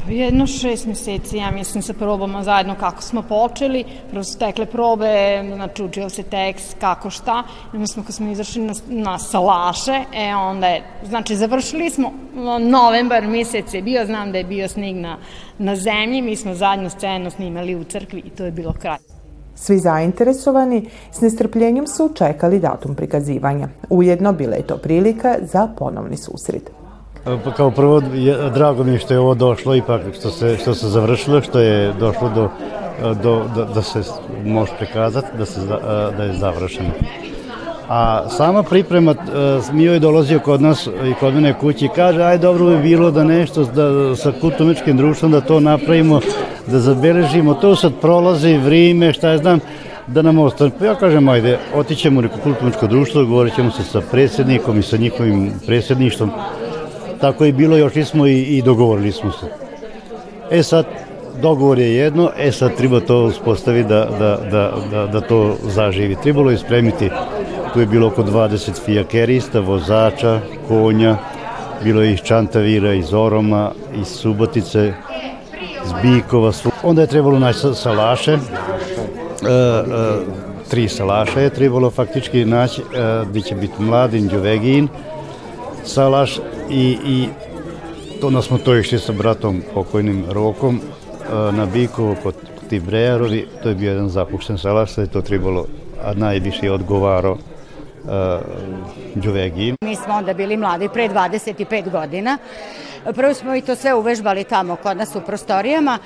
Pa 0.05 0.12
jedno 0.12 0.48
šest 0.48 0.86
meseci, 0.86 1.38
ja 1.38 1.51
mislim, 1.51 1.83
sa 1.83 1.93
probama 1.93 2.43
zajedno 2.43 2.75
kako 2.79 3.01
smo 3.01 3.21
počeli. 3.21 3.83
Prvo 4.12 4.24
su 4.24 4.39
tekle 4.39 4.65
probe, 4.65 5.43
znači 5.55 5.83
učio 5.83 6.09
se 6.09 6.24
tekst, 6.24 6.75
kako 6.79 7.09
šta. 7.09 7.43
I 7.74 7.75
onda 7.75 7.88
smo, 7.88 8.03
kad 8.03 8.15
smo 8.15 8.31
izašli 8.31 8.62
na, 8.62 8.74
na 8.88 9.19
salaše, 9.19 10.03
e 10.13 10.36
onda 10.36 10.67
je, 10.67 10.83
znači 11.03 11.36
završili 11.36 11.89
smo, 11.89 12.13
novembar 12.59 13.27
mesec 13.27 13.74
je 13.74 13.81
bio, 13.81 14.05
znam 14.05 14.31
da 14.31 14.38
je 14.38 14.43
bio 14.43 14.67
snig 14.67 14.95
na, 14.95 15.17
na 15.57 15.75
zemlji, 15.75 16.21
mi 16.21 16.36
smo 16.36 16.55
zadnju 16.55 16.89
scenu 16.89 17.29
snimali 17.29 17.75
u 17.75 17.83
crkvi 17.83 18.19
i 18.25 18.29
to 18.29 18.45
je 18.45 18.51
bilo 18.51 18.74
kraj. 18.74 19.18
Svi 19.61 19.79
zainteresovani 19.79 20.89
s 21.11 21.21
nestrpljenjem 21.21 21.87
su 21.87 22.09
čekali 22.15 22.59
datum 22.59 22.95
prikazivanja. 22.95 23.67
Ujedno 23.89 24.33
bila 24.33 24.55
je 24.55 24.61
to 24.61 24.77
prilika 24.77 25.35
za 25.41 25.67
ponovni 25.77 26.17
susret. 26.17 26.71
Pa 27.23 27.53
kao 27.57 27.71
prvo, 27.71 28.01
drago 28.53 28.83
mi 28.83 28.91
je 28.91 28.99
što 28.99 29.13
je 29.13 29.19
ovo 29.19 29.35
došlo, 29.35 29.75
ipak 29.75 30.01
što 30.13 30.29
se, 30.29 30.57
što 30.57 30.73
se 30.73 30.87
završilo, 30.87 31.41
što 31.41 31.59
je 31.59 31.93
došlo 31.93 32.29
do, 32.29 32.49
do, 33.23 33.45
da, 33.55 33.65
da 33.65 33.81
se 33.81 34.01
može 34.45 34.71
prikazati, 34.77 35.27
da, 35.37 35.45
se, 35.45 35.61
da 36.17 36.23
je 36.23 36.33
završeno. 36.33 36.89
A 37.89 38.29
sama 38.29 38.63
priprema, 38.63 39.15
Mio 39.72 39.93
je 39.93 40.00
dolazio 40.00 40.39
kod 40.39 40.62
nas 40.62 40.88
i 40.88 41.13
kod 41.19 41.34
mene 41.34 41.53
kući 41.53 41.86
i 41.86 41.89
kaže, 41.96 42.24
aj 42.24 42.38
dobro 42.38 42.65
bi 42.65 42.77
bilo 42.77 43.12
da 43.12 43.24
nešto 43.24 43.63
da, 43.65 44.15
sa 44.15 44.31
kulturničkim 44.41 44.98
društvom 44.98 45.31
da 45.31 45.41
to 45.41 45.60
napravimo, 45.60 46.19
da 46.67 46.79
zabeležimo, 46.79 47.53
to 47.53 47.75
sad 47.75 47.93
prolazi 48.01 48.58
vrijeme, 48.58 49.13
šta 49.13 49.29
je 49.29 49.38
znam, 49.38 49.60
da 50.08 50.22
nam 50.22 50.39
ostane. 50.39 50.72
Pa 50.79 50.86
ja 50.86 50.96
kažem, 50.96 51.29
ajde, 51.29 51.58
otićemo 51.75 52.19
u 52.19 52.22
neko 52.22 52.38
kulturničko 52.43 52.88
društvo, 52.88 53.25
govorit 53.25 53.55
ćemo 53.55 53.72
se 53.72 53.84
sa 53.84 54.01
predsjednikom 54.12 54.79
i 54.79 54.84
sa 54.84 54.98
njihovim 54.98 55.51
predsjedništvom, 55.65 56.31
Tako 57.22 57.46
je 57.46 57.53
bilo, 57.53 57.77
još 57.77 57.96
nismo 57.96 58.27
i, 58.27 58.41
i 58.41 58.62
dogovorili 58.62 59.12
smo 59.12 59.31
se. 59.31 59.46
E 60.51 60.63
sad, 60.63 60.86
dogovor 61.41 61.79
je 61.79 61.96
jedno, 61.96 62.31
e 62.38 62.51
sad 62.51 62.75
treba 62.75 63.00
to 63.00 63.24
uspostaviti 63.24 63.89
da, 63.89 64.08
da, 64.19 64.38
da, 64.51 64.72
da, 64.91 65.05
da 65.08 65.22
to 65.22 65.55
zaživi. 65.63 66.15
Trebalo 66.24 66.51
je 66.51 66.58
spremiti, 66.58 67.10
tu 67.73 67.79
je 67.79 67.85
bilo 67.85 68.07
oko 68.07 68.23
20 68.23 68.85
fijakerista, 68.85 69.59
vozača, 69.59 70.39
konja, 70.67 71.17
bilo 71.83 72.01
je 72.01 72.13
iz 72.13 72.19
Čantavira, 72.19 72.93
iz 72.93 73.13
Oroma, 73.13 73.71
iz 74.01 74.07
Subotice, 74.07 74.93
iz 75.85 75.91
Bikova. 76.01 76.51
Onda 76.83 77.01
je 77.01 77.07
trebalo 77.07 77.39
naći 77.39 77.59
salaše, 77.73 78.31
e, 78.31 78.38
e, 78.38 78.39
tri 80.69 80.88
salaša 80.88 81.39
je 81.39 81.49
trebalo 81.49 81.89
faktički 81.89 82.45
naći, 82.45 82.81
e, 82.81 83.25
gdje 83.29 83.41
će 83.41 83.55
biti 83.55 83.81
Mladin, 83.81 84.27
Đuvegin, 84.27 84.88
salaš 85.83 86.39
i, 86.69 86.97
i 87.05 87.27
onda 88.23 88.41
smo 88.41 88.57
to 88.57 88.75
išli 88.75 88.99
sa 88.99 89.13
bratom 89.13 89.63
pokojnim 89.73 90.25
Rokom 90.29 90.79
e, 90.79 91.51
na 91.51 91.65
Bikovo 91.65 92.15
kod 92.23 92.35
ti 92.69 92.79
Brejarovi, 92.79 93.47
to 93.63 93.69
je 93.69 93.75
bio 93.75 93.89
jedan 93.89 94.09
zapušten 94.09 94.57
salaš, 94.57 94.95
da 94.95 95.01
je 95.01 95.07
to 95.07 95.21
trebalo, 95.21 95.65
a 96.03 96.13
najviše 96.13 96.71
odgovaro 96.71 97.31
uh, 97.31 97.39
Đuvegi. 99.15 99.73
Mi 99.81 99.95
smo 99.95 100.13
onda 100.13 100.33
bili 100.33 100.57
mladi, 100.57 100.89
pre 100.93 101.09
25 101.09 101.91
godina. 101.91 102.37
Prvo 103.15 103.33
smo 103.33 103.55
i 103.55 103.61
to 103.61 103.75
sve 103.75 103.93
uvežbali 103.93 104.43
tamo 104.43 104.75
kod 104.75 104.97
nas 104.97 105.15
u 105.15 105.21
prostorijama. 105.21 105.99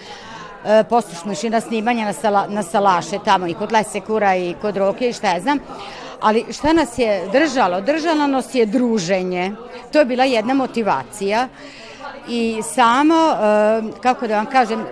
E, 0.66 0.84
smo 1.22 1.32
išli 1.32 1.50
na 1.50 1.62
snimanje 1.62 2.06
na, 2.06 2.14
sala, 2.14 2.48
na 2.50 2.64
salaše 2.64 3.20
tamo 3.26 3.48
i 3.48 3.54
kod 3.54 3.72
Lesekura 3.72 4.36
i 4.36 4.56
kod 4.62 4.78
Roke 4.78 5.10
i 5.10 5.14
šta 5.14 5.34
ja 5.34 5.40
znam. 5.40 5.60
Ali 6.22 6.46
šta 6.52 6.74
nas 6.74 6.98
je 6.98 7.30
držalo? 7.32 7.82
Držalo 7.82 8.28
nas 8.28 8.56
je 8.56 8.66
druženje. 8.66 9.52
To 9.92 10.00
je 10.00 10.06
bila 10.06 10.24
jedna 10.24 10.54
motivacija. 10.54 11.48
I 12.30 12.62
samo, 12.64 13.16
kako 14.02 14.28
da 14.28 14.36
vam 14.36 14.46
kažem, 14.46 14.86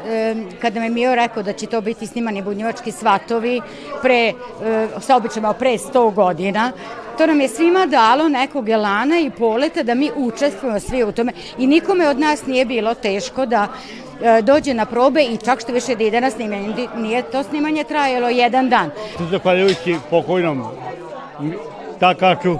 kada 0.62 0.80
me 0.80 0.90
Mio 0.90 1.16
rekao 1.16 1.44
da 1.44 1.54
će 1.54 1.66
to 1.66 1.82
biti 1.82 2.08
snimani 2.08 2.42
bunjevački 2.42 2.92
svatovi 2.92 3.62
pre, 4.02 4.34
sa 5.00 5.16
običajima 5.16 5.54
pre 5.54 5.70
100 5.70 6.14
godina, 6.14 6.72
to 7.18 7.28
nam 7.28 7.42
je 7.42 7.48
svima 7.48 7.86
dalo 7.86 8.30
nekog 8.30 8.70
elana 8.70 9.20
i 9.20 9.30
poleta 9.30 9.84
da 9.84 9.96
mi 9.96 10.12
učestvujemo 10.16 10.80
svi 10.80 11.04
u 11.04 11.12
tome 11.12 11.32
i 11.58 11.68
nikome 11.68 12.10
od 12.10 12.20
nas 12.20 12.46
nije 12.46 12.66
bilo 12.66 12.94
teško 12.94 13.46
da 13.46 13.68
dođe 14.42 14.74
na 14.74 14.86
probe 14.86 15.24
i 15.24 15.38
čak 15.38 15.62
što 15.62 15.72
više 15.72 15.96
da 15.96 16.04
ide 16.04 16.22
na 16.22 16.30
snimanje. 16.32 16.88
Nije 16.98 17.22
to 17.22 17.44
snimanje 17.44 17.84
trajalo 17.84 18.30
jedan 18.30 18.70
dan. 18.70 18.90
Zahvaljujući 19.32 19.96
pokojnom 20.10 20.64
Takaču, 22.00 22.58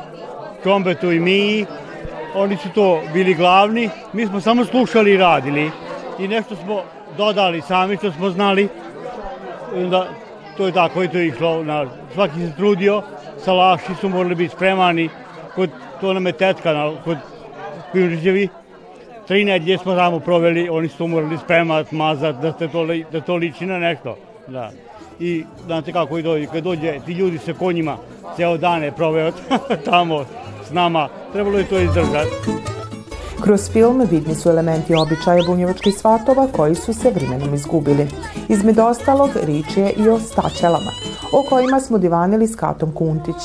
Čombetu 0.64 1.12
i 1.12 1.20
Miji, 1.20 1.66
oni 2.36 2.58
su 2.58 2.70
to 2.70 3.02
bili 3.14 3.34
glavni, 3.34 3.90
mi 4.14 4.26
smo 4.26 4.42
samo 4.42 4.66
slušali 4.66 5.12
i 5.12 5.18
radili 5.18 5.72
i 6.20 6.28
nešto 6.28 6.56
smo 6.56 6.82
dodali 7.18 7.62
sami 7.62 7.98
što 7.98 8.12
smo 8.12 8.30
znali, 8.30 8.68
onda 9.76 10.08
to 10.58 10.66
je 10.66 10.72
tako 10.72 11.04
i 11.04 11.08
to 11.08 11.18
je 11.18 11.28
išlo, 11.28 11.64
na, 11.64 11.86
svaki 12.14 12.40
se 12.40 12.56
trudio, 12.58 13.02
salaši 13.38 13.96
su 14.02 14.10
morali 14.10 14.36
biti 14.36 14.56
spremani, 14.56 15.10
kod, 15.56 15.70
to 16.02 16.14
nam 16.14 16.26
je 16.26 16.32
tetka 16.32 16.74
na, 16.74 16.92
kod 17.04 17.18
Pinžićevi, 17.94 18.48
tri 19.28 19.44
nedlje 19.44 19.78
smo 19.78 19.96
tamo 19.96 20.20
proveli, 20.20 20.70
oni 20.70 20.88
su 20.88 20.98
to 20.98 21.08
morali 21.08 21.38
spremati, 21.38 21.96
mazati, 21.96 22.42
da, 22.42 22.52
to, 22.52 22.88
da 23.12 23.22
to 23.22 23.36
liči 23.36 23.66
na 23.66 23.80
nešto. 23.80 24.18
Da. 24.48 24.72
I 25.20 25.46
znate 25.66 25.92
kako 25.92 26.18
i 26.18 26.22
dođe, 26.22 26.46
kad 26.46 26.64
dođe 26.64 27.00
ti 27.06 27.12
ljudi 27.14 27.38
sa 27.38 27.54
konjima, 27.54 27.98
ceo 28.36 28.58
dan 28.58 28.84
je 28.84 28.92
proveo 28.92 29.32
tamo 29.92 30.26
s 30.72 30.74
nama, 30.74 31.10
trebalo 31.34 31.58
je 31.58 31.66
to 31.66 31.80
izdržati. 31.80 32.36
Kroz 33.44 33.70
film 33.72 34.02
vidni 34.12 34.36
su 34.36 34.50
elementi 34.50 34.96
običaja 34.96 35.44
bunjevačkih 35.48 35.98
svatova 35.98 36.48
koji 36.56 36.76
su 36.76 36.94
se 36.94 37.12
vremenom 37.12 37.54
izgubili. 37.54 38.08
Između 38.50 38.82
ostalog, 38.82 39.30
rič 39.44 39.78
je 39.78 39.92
i 39.92 40.10
o 40.10 40.20
staćelama, 40.20 40.92
o 41.34 41.44
kojima 41.50 41.80
smo 41.80 41.98
divanili 41.98 42.48
s 42.48 42.56
Katom 42.56 42.92
Kuntić, 42.92 43.36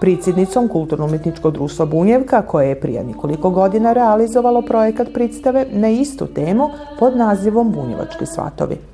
pricidnicom 0.00 0.68
Kulturno-umetničkog 0.68 1.52
društva 1.52 1.86
Bunjevka, 1.86 2.42
koje 2.42 2.68
je 2.68 2.80
prije 2.80 3.04
nekoliko 3.04 3.50
godina 3.50 3.92
realizovalo 3.92 4.62
projekat 4.62 5.08
predstave 5.14 5.66
na 5.72 5.88
istu 5.88 6.26
temu 6.26 6.68
pod 6.98 7.16
nazivom 7.16 7.72
Bunjevački 7.72 8.26
svatovi. 8.26 8.91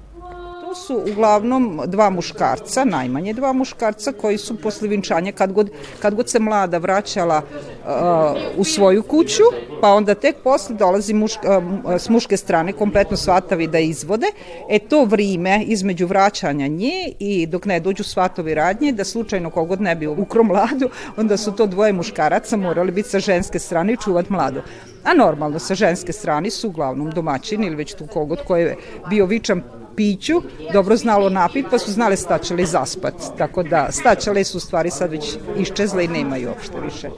To 0.69 0.75
su 0.75 1.03
uglavnom 1.13 1.81
dva 1.87 2.11
muškarca, 2.11 2.85
najmanje 2.85 3.33
dva 3.33 3.53
muškarca 3.53 4.13
koji 4.13 4.39
su 4.39 4.57
posle 4.61 4.89
vinčanja 4.89 5.33
kad 5.33 5.53
god, 5.53 5.71
kad 6.03 6.15
god 6.15 6.29
se 6.29 6.39
mlada 6.39 6.79
vraćala 6.79 7.43
uh, 7.43 8.61
u 8.61 8.65
svoju 8.65 9.03
kuću, 9.03 9.43
pa 9.81 9.93
onda 9.93 10.15
tek 10.15 10.37
posle 10.45 10.77
dolazi 10.77 11.15
muška, 11.15 11.59
uh, 11.59 11.95
s 11.99 12.09
muške 12.09 12.37
strane 12.37 12.73
kompletno 12.73 13.17
svatavi 13.17 13.67
da 13.67 13.79
izvode. 13.79 14.27
E 14.69 14.79
to 14.79 15.05
vrime 15.05 15.65
između 15.65 16.07
vraćanja 16.07 16.67
nje 16.67 17.13
i 17.19 17.47
dok 17.47 17.65
ne 17.65 17.81
dođu 17.81 18.05
svatovi 18.05 18.55
radnje, 18.55 18.93
da 18.93 19.05
slučajno 19.05 19.51
kogod 19.51 19.81
ne 19.81 19.95
bi 19.97 20.07
ukro 20.07 20.45
mladu, 20.45 20.91
onda 21.21 21.37
su 21.37 21.53
to 21.53 21.67
dvoje 21.67 21.93
muškaraca 21.93 22.57
morali 22.57 22.93
biti 22.93 23.09
sa 23.09 23.19
ženske 23.19 23.59
strane 23.59 23.93
i 23.93 24.03
čuvat 24.05 24.31
mladu. 24.31 24.61
A 25.05 25.15
normalno 25.15 25.59
sa 25.59 25.75
ženske 25.75 26.13
strane 26.13 26.51
su 26.51 26.69
uglavnom 26.69 27.11
domaćini 27.11 27.67
ili 27.67 27.77
već 27.77 27.95
tu 27.95 28.07
kogod 28.07 28.39
koji 28.47 28.63
je 28.63 28.77
bio 29.11 29.27
vičan 29.27 29.63
piću, 29.99 30.43
dobro 30.73 30.97
znalo 30.97 31.29
napit, 31.29 31.67
pa 31.71 31.79
su 31.79 31.93
znale 31.93 32.17
stačale 32.17 32.67
zaspat. 32.67 33.15
Tako 33.39 33.63
da 33.63 33.89
stačale 33.91 34.45
su 34.45 34.61
stvari 34.61 34.91
sad 34.91 35.11
već 35.11 35.37
iščezle 35.59 36.05
i 36.05 36.09
nemaju 36.09 36.49
uopšte 36.49 36.81
više. 36.81 37.11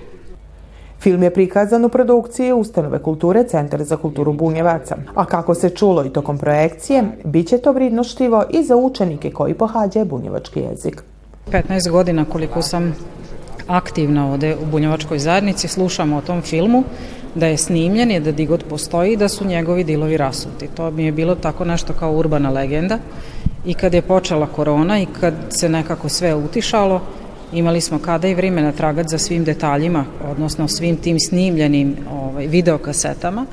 Film 1.01 1.23
je 1.23 1.31
prikazan 1.35 1.85
u 1.85 1.89
produkciji 1.89 2.53
Ustanove 2.53 3.03
kulture 3.03 3.45
Centar 3.45 3.85
za 3.85 3.97
kulturu 3.97 4.33
Bunjevaca, 4.33 4.97
a 5.15 5.25
kako 5.25 5.55
se 5.55 5.71
čulo 5.71 6.05
i 6.05 6.13
tokom 6.13 6.39
projekcije, 6.39 7.05
bit 7.25 7.49
će 7.49 7.59
to 7.59 7.73
vridno 7.73 8.05
štivo 8.05 8.45
i 8.51 8.65
za 8.65 8.77
učenike 8.77 9.31
koji 9.31 9.55
pohađaju 9.55 10.05
bunjevački 10.05 10.61
jezik. 10.61 11.03
15 11.53 11.91
godina 11.91 12.25
koliko 12.25 12.63
sam 12.63 12.95
aktivna 13.67 14.33
ovde 14.33 14.57
u 14.63 14.67
bunjevačkoj 14.67 15.19
zajednici, 15.19 15.69
slušamo 15.69 16.17
o 16.17 16.21
tom 16.21 16.43
filmu, 16.43 16.85
da 17.35 17.47
je 17.47 17.57
snimljen 17.57 18.11
je 18.11 18.21
da 18.21 18.33
Digot 18.33 18.65
postoji 18.69 19.13
i 19.13 19.17
da 19.17 19.29
su 19.29 19.45
njegovi 19.45 19.85
dilovi 19.85 20.17
rasuti. 20.17 20.69
To 20.75 20.91
mi 20.91 21.05
je 21.05 21.13
bilo 21.13 21.35
tako 21.35 21.65
nešto 21.65 21.93
kao 21.93 22.13
urbana 22.13 22.51
legenda 22.51 22.99
i 23.67 23.75
kad 23.75 23.95
je 23.95 24.03
počela 24.03 24.47
korona 24.47 25.01
i 25.01 25.07
kad 25.21 25.35
se 25.51 25.69
nekako 25.69 26.09
sve 26.09 26.35
utišalo, 26.35 27.01
imali 27.53 27.81
smo 27.81 27.99
kada 27.99 28.29
i 28.29 28.35
vremena 28.35 28.73
tragat 28.73 29.09
za 29.09 29.19
svim 29.19 29.45
detaljima, 29.45 30.05
odnosno 30.31 30.69
svim 30.69 30.97
tim 30.97 31.21
snimljenim 31.21 31.97
ovaj, 32.13 32.47
videokasetama 32.47 33.47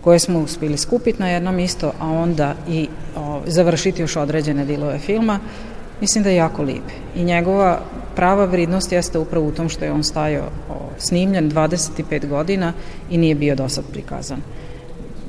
koje 0.00 0.18
smo 0.18 0.40
uspili 0.40 0.76
skupiti 0.76 1.22
na 1.22 1.28
jednom 1.28 1.58
isto, 1.58 1.92
a 2.00 2.10
onda 2.10 2.54
i 2.68 2.88
ovaj, 3.16 3.40
završiti 3.46 4.02
još 4.02 4.16
određene 4.16 4.64
dilove 4.64 4.98
filma 4.98 5.40
mislim 6.00 6.24
da 6.24 6.30
je 6.30 6.36
jako 6.36 6.62
lip. 6.62 6.84
I 7.16 7.24
njegova 7.24 7.80
prava 8.16 8.44
vridnost 8.44 8.92
jeste 8.92 9.18
upravo 9.18 9.46
u 9.46 9.52
tom 9.52 9.68
što 9.68 9.84
je 9.84 9.92
on 9.92 10.04
stajao 10.04 10.48
snimljen 10.98 11.50
25 11.50 12.28
godina 12.28 12.72
i 13.10 13.18
nije 13.18 13.34
bio 13.34 13.54
dosad 13.54 13.84
prikazan. 13.92 14.40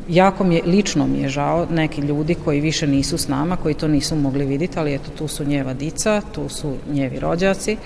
Jako 0.10 0.44
mi 0.44 0.56
je, 0.56 0.62
lično 0.66 1.08
mi 1.08 1.20
je 1.20 1.30
žao 1.30 1.66
neki 1.72 2.02
ljudi 2.02 2.36
koji 2.46 2.62
više 2.62 2.88
nisu 2.88 3.18
s 3.18 3.28
nama, 3.28 3.58
koji 3.58 3.74
to 3.74 3.88
nisu 3.88 4.16
mogli 4.16 4.46
vidjeti, 4.46 4.80
ali 4.80 4.96
eto 4.96 5.10
tu 5.18 5.28
su 5.28 5.46
njeva 5.46 5.74
dica, 5.74 6.22
tu 6.32 6.50
su 6.50 6.74
njevi 6.92 7.20
rođaci, 7.20 7.78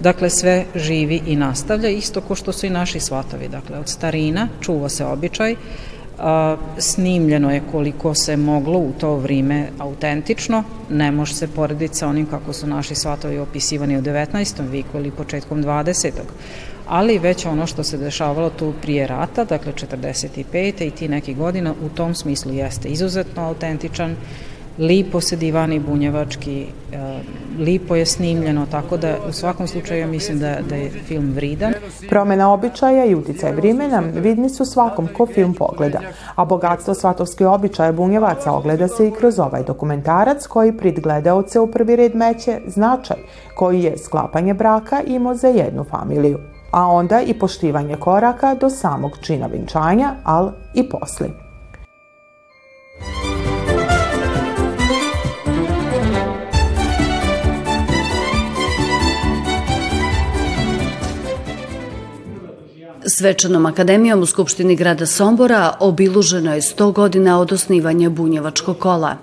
dakle 0.00 0.30
sve 0.30 0.64
živi 0.74 1.20
i 1.26 1.36
nastavlja, 1.36 1.88
isto 1.88 2.20
ko 2.20 2.34
što 2.34 2.52
su 2.52 2.66
i 2.66 2.70
naši 2.70 3.00
svatovi, 3.00 3.48
dakle 3.48 3.78
od 3.78 3.88
starina 3.88 4.48
čuva 4.60 4.88
se 4.88 5.04
običaj, 5.04 5.56
snimljeno 6.78 7.50
je 7.50 7.62
koliko 7.72 8.14
se 8.14 8.36
moglo 8.36 8.78
u 8.78 8.92
to 9.00 9.16
vrime 9.16 9.68
autentično, 9.78 10.64
ne 10.90 11.10
može 11.10 11.34
se 11.34 11.48
porediti 11.48 11.94
sa 11.94 12.08
onim 12.08 12.26
kako 12.26 12.52
su 12.52 12.66
naši 12.66 12.94
svatovi 12.94 13.38
opisivani 13.38 13.98
u 13.98 14.02
19. 14.02 14.70
viku 14.70 14.98
ili 14.98 15.10
početkom 15.10 15.64
20. 15.64 16.10
Ali 16.86 17.18
već 17.18 17.46
ono 17.46 17.66
što 17.66 17.84
se 17.84 17.98
dešavalo 17.98 18.50
tu 18.50 18.72
prije 18.82 19.06
rata, 19.06 19.44
dakle 19.44 19.72
45. 19.72 20.86
i 20.86 20.90
ti 20.90 21.08
neki 21.08 21.34
godina, 21.34 21.74
u 21.86 21.88
tom 21.88 22.14
smislu 22.14 22.52
jeste 22.52 22.88
izuzetno 22.88 23.42
autentičan, 23.42 24.16
lipo 24.78 25.20
se 25.20 25.36
divani 25.36 25.78
bunjevački, 25.78 26.66
e, 26.92 26.98
lipo 27.58 27.96
je 27.96 28.06
snimljeno, 28.06 28.66
tako 28.70 28.96
da 28.96 29.16
u 29.28 29.32
svakom 29.32 29.66
slučaju 29.66 30.08
mislim 30.08 30.38
da, 30.38 30.56
da 30.68 30.74
je 30.74 30.90
film 30.90 31.32
vridan. 31.34 31.72
Promena 32.08 32.52
običaja 32.52 33.04
i 33.04 33.14
uticaj 33.14 33.52
vrimena 33.52 34.00
vidni 34.00 34.48
su 34.48 34.64
svakom 34.64 35.08
ko 35.16 35.26
film 35.26 35.54
pogleda, 35.54 36.00
a 36.34 36.44
bogatstvo 36.44 36.94
svatovske 36.94 37.46
običaje 37.46 37.92
bunjevaca 37.92 38.52
ogleda 38.52 38.88
se 38.88 39.08
i 39.08 39.10
kroz 39.10 39.38
ovaj 39.38 39.62
dokumentarac 39.62 40.46
koji 40.46 40.76
prid 40.76 41.00
gledaoce 41.00 41.60
u 41.60 41.66
prvi 41.66 41.96
red 41.96 42.14
meće 42.14 42.60
značaj 42.66 43.16
koji 43.56 43.82
je 43.82 43.98
sklapanje 43.98 44.54
braka 44.54 45.02
imao 45.06 45.34
za 45.34 45.48
jednu 45.48 45.84
familiju 45.84 46.38
a 46.74 46.86
onda 46.86 47.20
i 47.20 47.34
poštivanje 47.34 47.96
koraka 47.96 48.54
do 48.54 48.70
samog 48.70 49.18
čina 49.22 49.46
vinčanja, 49.46 50.14
al 50.24 50.50
i 50.74 50.88
posli. 50.88 51.43
Svečanom 63.06 63.66
akademijom 63.66 64.22
u 64.22 64.26
Skupštini 64.26 64.76
grada 64.76 65.06
Sombora 65.06 65.76
obiluženo 65.80 66.54
je 66.54 66.60
100 66.60 66.92
godina 66.92 67.40
od 67.40 67.52
osnivanja 67.52 68.10
Bunjevačkog 68.10 68.78
kola. 68.78 69.16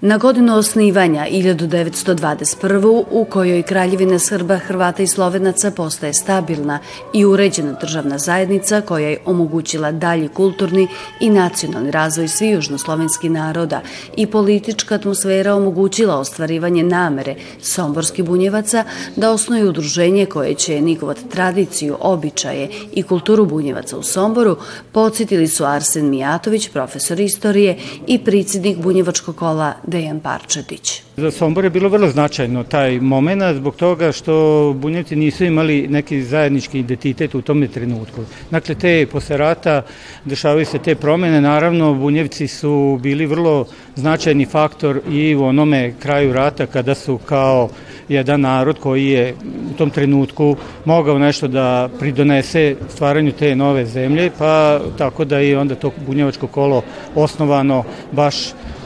Na 0.00 0.18
godinu 0.18 0.56
osnivanja 0.56 1.26
1921. 1.30 3.04
u 3.10 3.24
kojoj 3.24 3.62
Kraljevina 3.62 4.18
Srba, 4.18 4.56
Hrvata 4.56 5.02
i 5.02 5.06
Slovenaca 5.06 5.70
postaje 5.70 6.14
stabilna 6.14 6.78
i 7.14 7.24
uređena 7.24 7.72
državna 7.80 8.18
zajednica 8.18 8.80
koja 8.80 9.08
je 9.08 9.18
omogućila 9.24 9.92
dalji 9.92 10.28
kulturni 10.28 10.88
i 11.20 11.30
nacionalni 11.30 11.90
razvoj 11.90 12.28
svi 12.28 12.48
južnoslovenskih 12.48 13.30
naroda 13.30 13.80
i 14.16 14.26
politička 14.26 14.94
atmosfera 14.94 15.54
omogućila 15.54 16.18
ostvarivanje 16.18 16.82
namere 16.82 17.34
somborskih 17.62 18.24
bunjevaca 18.24 18.84
da 19.16 19.30
osnuju 19.30 19.68
udruženje 19.68 20.26
koje 20.26 20.54
će 20.54 20.80
nikovat 20.80 21.18
tradiciju, 21.30 21.96
običaje 22.00 22.68
i 22.92 23.02
kulturu 23.02 23.46
bunjevaca 23.46 23.98
u 23.98 24.02
Somboru, 24.02 24.56
podsjetili 24.92 25.48
su 25.48 25.64
Arsen 25.64 26.10
Mijatović, 26.10 26.68
profesor 26.68 27.20
istorije 27.20 27.78
i 28.06 28.24
pricidnik 28.24 28.78
bunjevačkog 28.78 29.36
kola 29.36 29.74
Dejan 29.88 30.20
Parčetić. 30.20 31.02
Za 31.16 31.30
Sombor 31.30 31.64
je 31.64 31.70
bilo 31.70 31.88
vrlo 31.88 32.08
značajno 32.08 32.64
taj 32.64 33.00
moment 33.00 33.42
zbog 33.56 33.76
toga 33.76 34.12
što 34.12 34.72
Bunjevci 34.76 35.16
nisu 35.16 35.44
imali 35.44 35.88
neki 35.88 36.22
zajednički 36.22 36.78
identitet 36.78 37.34
u 37.34 37.42
tome 37.42 37.68
trenutku. 37.68 38.20
Dakle, 38.50 38.74
te 38.74 39.06
posle 39.12 39.36
rata 39.36 39.82
dešavaju 40.24 40.66
se 40.66 40.78
te 40.78 40.94
promene. 40.94 41.40
Naravno, 41.40 41.94
Bunjevci 41.94 42.48
su 42.48 42.98
bili 43.02 43.26
vrlo 43.26 43.66
značajni 43.96 44.46
faktor 44.46 45.00
i 45.10 45.34
u 45.34 45.44
onome 45.44 45.94
kraju 46.00 46.32
rata 46.32 46.66
kada 46.66 46.94
su 46.94 47.18
kao 47.18 47.68
jedan 48.08 48.40
narod 48.40 48.78
koji 48.78 49.06
je 49.06 49.34
u 49.74 49.76
tom 49.78 49.90
trenutku 49.90 50.56
mogao 50.84 51.18
nešto 51.18 51.48
da 51.48 51.88
pridonese 51.98 52.76
stvaranju 52.88 53.32
te 53.32 53.56
nove 53.56 53.86
zemlje, 53.86 54.30
pa 54.38 54.80
tako 54.98 55.24
da 55.24 55.38
je 55.38 55.58
onda 55.58 55.74
to 55.74 55.90
bunjevačko 56.06 56.46
kolo 56.46 56.82
osnovano 57.14 57.84
baš 58.12 58.36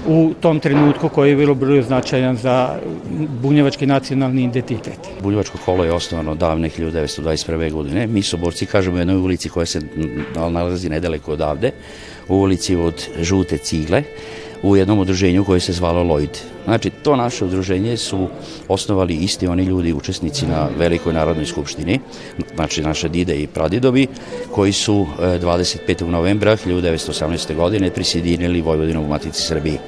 u 0.06 0.32
tom 0.40 0.60
trenutku 0.60 1.08
koji 1.08 1.30
je 1.30 1.36
bilo 1.36 1.54
bilo 1.54 1.82
značajan 1.82 2.36
za 2.36 2.78
bunjevački 3.42 3.86
nacionalni 3.86 4.44
identitet. 4.44 4.98
Bunjevačko 5.22 5.58
kolo 5.64 5.84
je 5.84 5.92
osnovano 5.92 6.34
davne 6.34 6.70
1921. 6.70 7.72
godine. 7.72 8.06
Mi 8.06 8.22
soborci 8.22 8.66
kažemo 8.66 8.96
u 8.96 8.98
jednoj 8.98 9.16
ulici 9.16 9.48
koja 9.48 9.66
se 9.66 9.80
nalazi 10.50 10.88
nedaleko 10.88 11.32
odavde, 11.32 11.70
u 12.28 12.36
ulici 12.36 12.76
od 12.76 13.08
žute 13.20 13.58
cigle, 13.58 14.02
u 14.62 14.76
jednom 14.76 14.98
udruženju 14.98 15.44
koje 15.44 15.60
se 15.60 15.72
zvalo 15.72 16.04
Lloyd. 16.04 16.38
Znači, 16.64 16.90
to 16.90 17.16
naše 17.16 17.44
udruženje 17.44 17.96
su 17.96 18.28
osnovali 18.68 19.14
isti 19.14 19.46
oni 19.46 19.64
ljudi, 19.64 19.92
učesnici 19.92 20.46
na 20.46 20.68
Velikoj 20.78 21.12
narodnoj 21.12 21.46
skupštini, 21.46 22.00
znači 22.54 22.82
naše 22.82 23.08
dide 23.08 23.34
i 23.34 23.46
pradidovi, 23.46 24.06
koji 24.50 24.72
su 24.72 25.06
25. 25.18 26.02
E, 26.02 26.10
novembra 26.10 26.56
1918. 26.56 27.54
godine 27.54 27.90
prisidinili 27.90 28.60
Vojvodinu 28.60 29.02
u 29.02 29.08
Matici 29.08 29.42
Srbiji. 29.42 29.78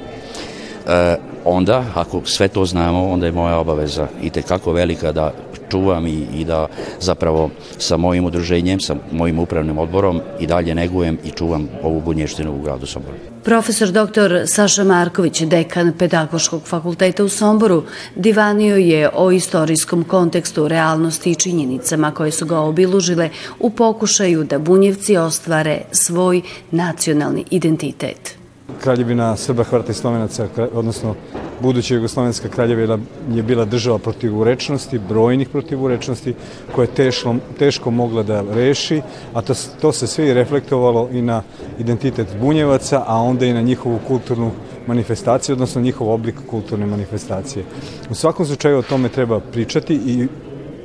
Onda, 1.45 1.83
ako 1.95 2.21
sve 2.25 2.47
to 2.47 2.65
znamo, 2.65 3.09
onda 3.09 3.25
je 3.25 3.31
moja 3.31 3.57
obaveza 3.57 4.07
i 4.21 4.29
tekako 4.29 4.73
velika 4.73 5.11
da 5.11 5.31
čuvam 5.71 6.07
i, 6.07 6.27
i 6.35 6.45
da 6.45 6.67
zapravo 6.99 7.49
sa 7.77 7.97
mojim 7.97 8.25
udruženjem, 8.25 8.79
sa 8.79 8.95
mojim 9.11 9.39
upravnim 9.39 9.77
odborom 9.77 10.21
i 10.39 10.47
dalje 10.47 10.75
negujem 10.75 11.17
i 11.23 11.31
čuvam 11.31 11.69
ovu 11.83 12.01
bunještinu 12.01 12.55
u 12.55 12.61
gradu 12.61 12.85
Somboru. 12.85 13.15
Profesor 13.43 13.91
dr. 13.91 14.47
Saša 14.47 14.83
Marković, 14.83 15.41
dekan 15.41 15.93
Pedagoškog 15.99 16.61
fakulteta 16.65 17.23
u 17.23 17.29
Somboru, 17.29 17.83
divanio 18.15 18.75
je 18.75 19.09
o 19.13 19.31
istorijskom 19.31 20.03
kontekstu 20.03 20.67
realnosti 20.67 21.31
i 21.31 21.35
činjenicama 21.35 22.11
koje 22.11 22.31
su 22.31 22.45
ga 22.45 22.59
obilužile 22.59 23.29
u 23.59 23.69
pokušaju 23.69 24.43
da 24.43 24.59
bunjevci 24.59 25.17
ostvare 25.17 25.81
svoj 25.91 26.41
nacionalni 26.71 27.45
identitet. 27.51 28.44
Kraljevina 28.81 29.35
Srba, 29.37 29.63
Hrvata 29.63 29.91
i 29.91 29.95
Slovenaca, 29.95 30.47
odnosno 30.73 31.15
buduća 31.61 31.95
Jugoslovenska 31.95 32.49
kraljevina 32.49 32.97
je 33.31 33.43
bila 33.43 33.65
država 33.65 33.97
protivurečnosti, 33.99 34.99
brojnih 34.99 35.49
protivurečnosti, 35.49 36.33
koje 36.75 36.83
je 36.83 36.93
teško, 36.93 37.35
teško 37.59 37.91
mogla 37.91 38.23
da 38.23 38.43
reši, 38.53 39.01
a 39.33 39.41
to, 39.41 39.53
to 39.81 39.91
se 39.91 40.07
sve 40.07 40.27
i 40.27 40.33
reflektovalo 40.33 41.09
i 41.11 41.21
na 41.21 41.43
identitet 41.79 42.27
bunjevaca, 42.41 43.03
a 43.07 43.17
onda 43.21 43.45
i 43.45 43.53
na 43.53 43.61
njihovu 43.61 43.99
kulturnu 44.07 44.51
manifestaciju, 44.87 45.53
odnosno 45.53 45.81
njihov 45.81 46.09
oblik 46.09 46.35
kulturne 46.49 46.85
manifestacije. 46.85 47.65
U 48.09 48.15
svakom 48.15 48.45
slučaju 48.45 48.77
o 48.77 48.81
tome 48.89 49.09
treba 49.09 49.39
pričati 49.39 49.93
i, 49.95 50.27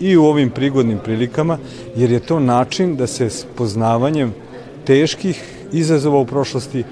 i 0.01 0.17
u 0.17 0.25
ovim 0.25 0.51
prigodnim 0.51 0.99
prilikama, 0.99 1.59
jer 1.97 2.11
je 2.11 2.21
to 2.21 2.41
način 2.41 2.97
da 2.97 3.07
se 3.07 3.31
s 3.31 3.47
poznavanjem 3.57 4.35
teških 4.85 5.45
izazova 5.73 6.19
u 6.19 6.27
prošlosti 6.27 6.85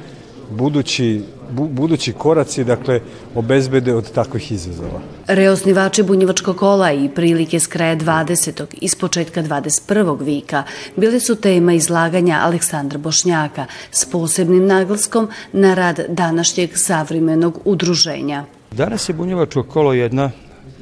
budući 0.51 1.23
bu, 1.51 1.69
budući 1.69 2.13
koraci 2.13 2.65
dakle 2.65 3.01
obezbede 3.35 3.95
od 3.95 4.13
takvih 4.13 4.53
izazova. 4.53 5.01
Reosnivači 5.27 6.03
bunjevačkog 6.03 6.57
kola 6.57 6.93
i 6.93 7.09
prilike 7.09 7.61
s 7.61 7.67
kraja 7.67 7.97
20. 7.97 8.65
i 8.81 8.89
s 8.89 8.95
početka 8.95 9.43
21. 9.43 10.25
vika 10.25 10.63
bili 10.97 11.21
su 11.21 11.37
tema 11.37 11.73
izlaganja 11.73 12.39
Aleksandra 12.43 12.99
Bošnjaka 12.99 13.67
s 13.91 14.05
posebnim 14.05 14.67
naglaskom 14.67 15.29
na 15.53 15.75
rad 15.75 16.01
današnjeg 16.09 16.71
savremenog 16.75 17.61
udruženja. 17.65 18.45
Danas 18.71 19.09
je 19.09 19.13
bunjevačko 19.13 19.63
kolo 19.63 19.93
jedna, 19.93 20.31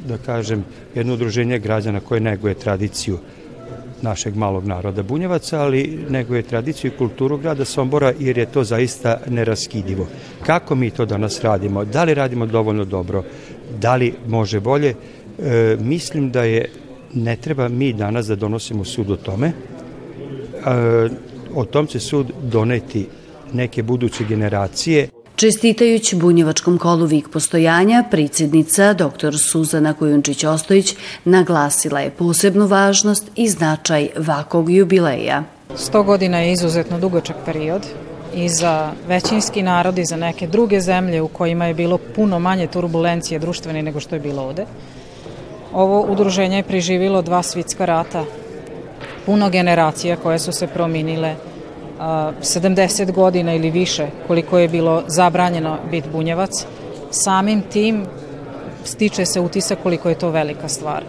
da 0.09 0.19
kažem, 0.19 0.65
jedno 0.95 1.15
udruženje 1.15 1.59
građana 1.59 2.01
koje 2.01 2.21
neguje 2.21 2.55
tradiciju 2.55 3.19
našeg 4.03 4.37
malog 4.37 4.67
naroda 4.67 5.03
Bunjevaca, 5.03 5.61
ali 5.61 6.07
nego 6.09 6.37
je 6.37 6.43
tradiciju 6.43 6.91
i 6.91 6.99
kulturu 6.99 7.39
grada 7.39 7.65
Sombora 7.65 8.13
jer 8.19 8.39
je 8.39 8.47
to 8.47 8.65
zaista 8.65 9.21
neraskidivo. 9.27 10.07
Kako 10.47 10.75
mi 10.75 10.91
to 10.91 11.07
danas 11.07 11.41
radimo? 11.43 11.85
Da 11.85 12.05
li 12.05 12.15
radimo 12.15 12.47
dovoljno 12.47 12.85
dobro? 12.85 13.25
Da 13.81 13.97
li 13.97 14.15
može 14.27 14.61
bolje? 14.61 14.95
E, 15.39 15.77
mislim 15.81 16.31
da 16.31 16.43
je 16.43 16.71
ne 17.15 17.37
treba 17.37 17.69
mi 17.69 17.93
danas 17.93 18.27
da 18.27 18.37
donosimo 18.37 18.85
sud 18.85 19.11
o 19.11 19.17
tome. 19.17 19.47
E, 19.47 19.53
o 21.55 21.65
tom 21.65 21.87
će 21.87 22.01
sud 22.01 22.33
doneti 22.43 23.07
neke 23.53 23.83
buduće 23.83 24.25
generacije. 24.25 25.09
Čestitajući 25.37 26.17
bunjevačkom 26.17 26.79
kolu 26.79 27.07
Vik 27.07 27.29
postojanja, 27.29 28.05
pricidnica 28.11 28.93
dr. 28.93 29.35
Suzana 29.51 29.95
Kujundžić-Ostojić 30.01 30.95
naglasila 31.25 32.01
je 32.01 32.11
posebnu 32.11 32.67
važnost 32.67 33.31
i 33.35 33.49
značaj 33.49 34.09
vakog 34.17 34.71
jubileja. 34.71 35.43
100 35.75 36.05
godina 36.05 36.39
je 36.39 36.53
izuzetno 36.53 36.99
dugačak 36.99 37.37
period 37.45 37.87
i 38.35 38.49
za 38.49 38.93
većinski 39.09 39.63
narod 39.63 39.99
i 39.99 40.05
za 40.05 40.17
neke 40.17 40.47
druge 40.47 40.81
zemlje 40.81 41.23
u 41.23 41.29
kojima 41.29 41.67
je 41.67 41.75
bilo 41.75 41.99
puno 41.99 42.39
manje 42.39 42.67
turbulencije 42.67 43.39
društvene 43.39 43.83
nego 43.83 44.01
što 44.01 44.15
je 44.15 44.21
bilo 44.21 44.43
ovde. 44.43 44.67
Ovo 45.73 46.01
udruženje 46.13 46.57
je 46.57 46.63
preživilo 46.63 47.23
dva 47.23 47.43
svitska 47.43 47.85
rata, 47.85 48.25
puno 49.27 49.51
generacija 49.51 50.17
koje 50.17 50.39
su 50.39 50.53
se 50.53 50.67
prominile, 50.67 51.35
70 51.99 53.13
godina 53.13 53.55
ili 53.55 53.71
više 53.71 54.07
koliko 54.27 54.59
je 54.59 54.69
bilo 54.69 55.03
zabranjeno 55.07 55.79
biti 55.91 56.09
bunjevac, 56.13 56.67
samim 57.11 57.63
tim 57.63 58.07
stiče 58.85 59.27
se 59.27 59.41
utisak 59.41 59.79
koliko 59.83 60.09
je 60.09 60.19
to 60.19 60.31
velika 60.31 60.69
stvar. 60.69 61.03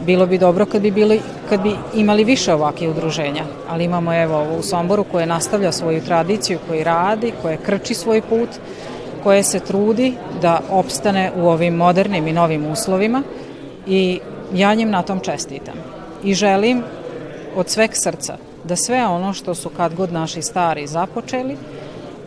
Bilo 0.00 0.26
bi 0.26 0.38
dobro 0.38 0.66
kad 0.66 0.82
bi, 0.82 0.90
bili, 0.90 1.20
kad 1.48 1.62
bi 1.62 1.70
imali 1.94 2.24
više 2.24 2.54
ovakvih 2.54 2.90
udruženja, 2.90 3.44
ali 3.68 3.84
imamo 3.84 4.14
evo 4.14 4.36
ovo 4.36 4.58
u 4.58 4.62
Somboru 4.62 5.04
koje 5.04 5.26
nastavlja 5.26 5.72
svoju 5.72 6.00
tradiciju, 6.00 6.58
koji 6.68 6.84
radi, 6.84 7.32
koje 7.42 7.56
krči 7.56 7.94
svoj 7.94 8.20
put, 8.20 8.48
koje 9.22 9.42
se 9.42 9.60
trudi 9.60 10.14
da 10.42 10.60
opstane 10.70 11.32
u 11.36 11.48
ovim 11.48 11.74
modernim 11.74 12.26
i 12.26 12.32
novim 12.32 12.66
uslovima 12.66 13.22
i 13.86 14.20
ja 14.54 14.74
njim 14.74 14.90
na 14.90 15.02
tom 15.02 15.20
čestitam. 15.20 15.74
I 16.24 16.34
želim 16.34 16.82
od 17.56 17.68
sveg 17.68 17.90
srca 17.94 18.36
da 18.68 18.76
sve 18.76 19.06
ono 19.06 19.32
što 19.32 19.54
su 19.54 19.70
kad 19.76 19.94
god 19.94 20.12
naši 20.12 20.42
stari 20.42 20.86
započeli, 20.86 21.56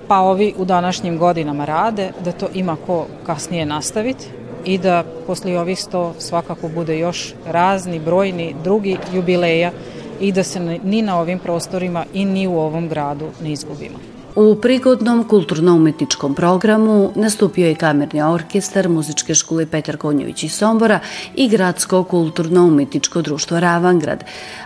pa 0.08 0.19
ovi 0.19 0.54
u 0.58 0.65
današnjim 0.65 1.17
godinama 1.17 1.65
rade, 1.65 2.12
da 2.23 2.32
to 2.32 2.47
ima 2.54 2.78
ko 2.86 3.06
kasnije 3.25 3.65
nastaviti 3.65 4.28
i 4.65 4.78
da 4.78 5.04
posle 5.28 5.60
ovih 5.60 5.80
sto 5.80 6.13
svakako 6.19 6.67
bude 6.67 6.99
još 6.99 7.34
razni, 7.47 7.99
brojni 7.99 8.56
drugi 8.63 8.97
jubileja 9.13 9.71
i 10.19 10.32
da 10.32 10.43
se 10.43 10.60
ni 10.84 11.02
na 11.02 11.19
ovim 11.19 11.39
prostorima 11.39 12.06
i 12.13 12.25
ni 12.25 12.47
u 12.47 12.60
ovom 12.60 12.89
gradu 12.89 13.30
ne 13.41 13.52
izgubimo. 13.52 14.18
U 14.39 14.56
prigodnom 14.56 15.23
kulturno-umetničkom 15.23 16.36
programu 16.36 17.12
nastupio 17.15 17.67
je 17.67 17.75
kamerni 17.75 18.21
orkestar 18.21 18.89
Muzičke 18.89 19.36
škole 19.36 19.65
Petar 19.65 19.97
Konjović 19.97 20.43
iz 20.43 20.54
Sombora 20.54 20.99
i 21.36 21.49
Gradsko 21.49 22.04
kulturno-umetničko 22.04 23.21
društvo 23.21 23.60
Ravangrad, 23.60 24.23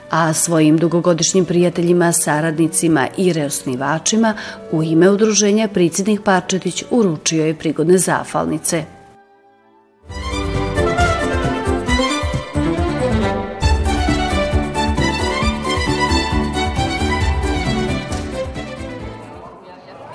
a 0.09 0.33
svojim 0.33 0.77
dugogodišnjim 0.77 1.45
prijateljima, 1.45 2.11
saradnicima 2.11 3.07
i 3.17 3.33
reosnivačima 3.33 4.33
u 4.71 4.83
ime 4.83 5.09
udruženja 5.09 5.67
predsjednik 5.67 6.21
Parčetić 6.21 6.83
uručio 6.91 7.45
je 7.45 7.55
prigodne 7.55 7.97
zafalnice. 7.97 8.92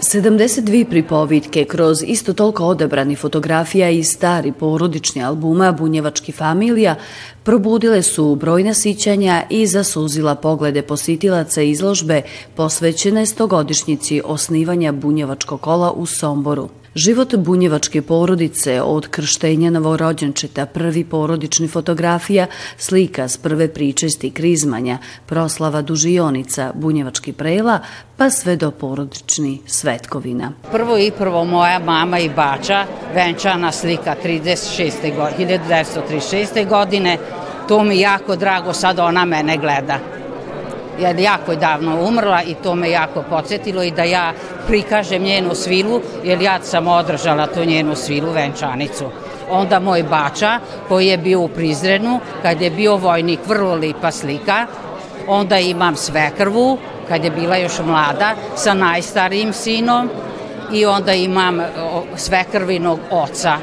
72 0.08 0.84
pripovitke 0.90 1.64
kroz 1.64 2.02
isto 2.06 2.32
toliko 2.32 2.64
odabrani 2.64 3.16
fotografija 3.16 3.90
i 3.90 4.04
stari 4.04 4.52
porodični 4.52 5.24
albuma 5.24 5.72
Bunjevački 5.72 6.32
familija 6.32 6.96
probudile 7.42 8.02
su 8.02 8.34
brojna 8.34 8.74
sićanja 8.74 9.42
i 9.50 9.66
zasuzila 9.66 10.34
poglede 10.34 10.82
positilaca 10.82 11.62
izložbe 11.62 12.22
posvećene 12.54 13.26
stogodišnjici 13.26 14.22
osnivanja 14.24 14.92
Bunjevačkog 14.92 15.60
kola 15.60 15.92
u 15.92 16.06
Somboru. 16.06 16.68
Život 16.94 17.34
bunjevačke 17.34 18.02
porodice 18.02 18.82
od 18.82 19.08
krštenja 19.08 19.70
novorođenčeta, 19.70 20.66
prvi 20.66 21.04
porodični 21.04 21.68
fotografija, 21.68 22.46
slika 22.76 23.28
s 23.28 23.36
prve 23.36 23.68
pričesti 23.68 24.30
krizmanja, 24.30 24.98
proslava 25.26 25.82
dužionica, 25.82 26.72
bunjevački 26.74 27.32
prela, 27.32 27.78
pa 28.16 28.30
sve 28.30 28.56
do 28.56 28.70
porodični 28.70 29.58
svetkovina. 29.66 30.52
Prvo 30.72 30.98
i 30.98 31.10
prvo 31.18 31.44
moja 31.44 31.78
mama 31.78 32.18
i 32.18 32.28
bača, 32.28 32.84
venčana 33.14 33.72
slika 33.72 34.16
36. 34.24 35.16
godine, 35.16 35.60
1936. 35.68 36.68
godine, 36.68 37.18
to 37.68 37.84
mi 37.84 38.00
jako 38.00 38.36
drago, 38.36 38.72
sad 38.72 38.98
ona 38.98 39.24
mene 39.24 39.56
gleda 39.56 39.98
jer 40.98 41.20
jako 41.20 41.52
je 41.52 41.58
davno 41.58 42.00
umrla 42.08 42.42
i 42.42 42.54
to 42.54 42.74
me 42.74 42.90
jako 42.90 43.22
podsjetilo 43.30 43.82
i 43.82 43.90
da 43.90 44.02
ja 44.02 44.32
prikažem 44.66 45.22
njenu 45.22 45.54
svilu, 45.54 46.00
jer 46.24 46.42
ja 46.42 46.58
sam 46.62 46.86
održala 46.86 47.46
tu 47.46 47.64
njenu 47.64 47.96
svilu, 47.96 48.32
venčanicu. 48.32 49.04
Onda 49.50 49.80
moj 49.80 50.02
bača, 50.02 50.60
koji 50.88 51.06
je 51.06 51.18
bio 51.18 51.40
u 51.40 51.48
Prizrenu, 51.48 52.20
kad 52.42 52.60
je 52.60 52.70
bio 52.70 52.96
vojnik, 52.96 53.40
vrlo 53.46 53.74
lipa 53.74 54.10
slika. 54.10 54.66
Onda 55.28 55.58
imam 55.58 55.96
svekrvu, 55.96 56.78
kad 57.08 57.24
je 57.24 57.30
bila 57.30 57.56
još 57.56 57.78
mlada, 57.78 58.34
sa 58.56 58.74
najstarijim 58.74 59.52
sinom. 59.52 60.10
I 60.72 60.86
onda 60.86 61.12
imam 61.12 61.60
svekrvinog 62.16 62.98
oca, 63.10 63.56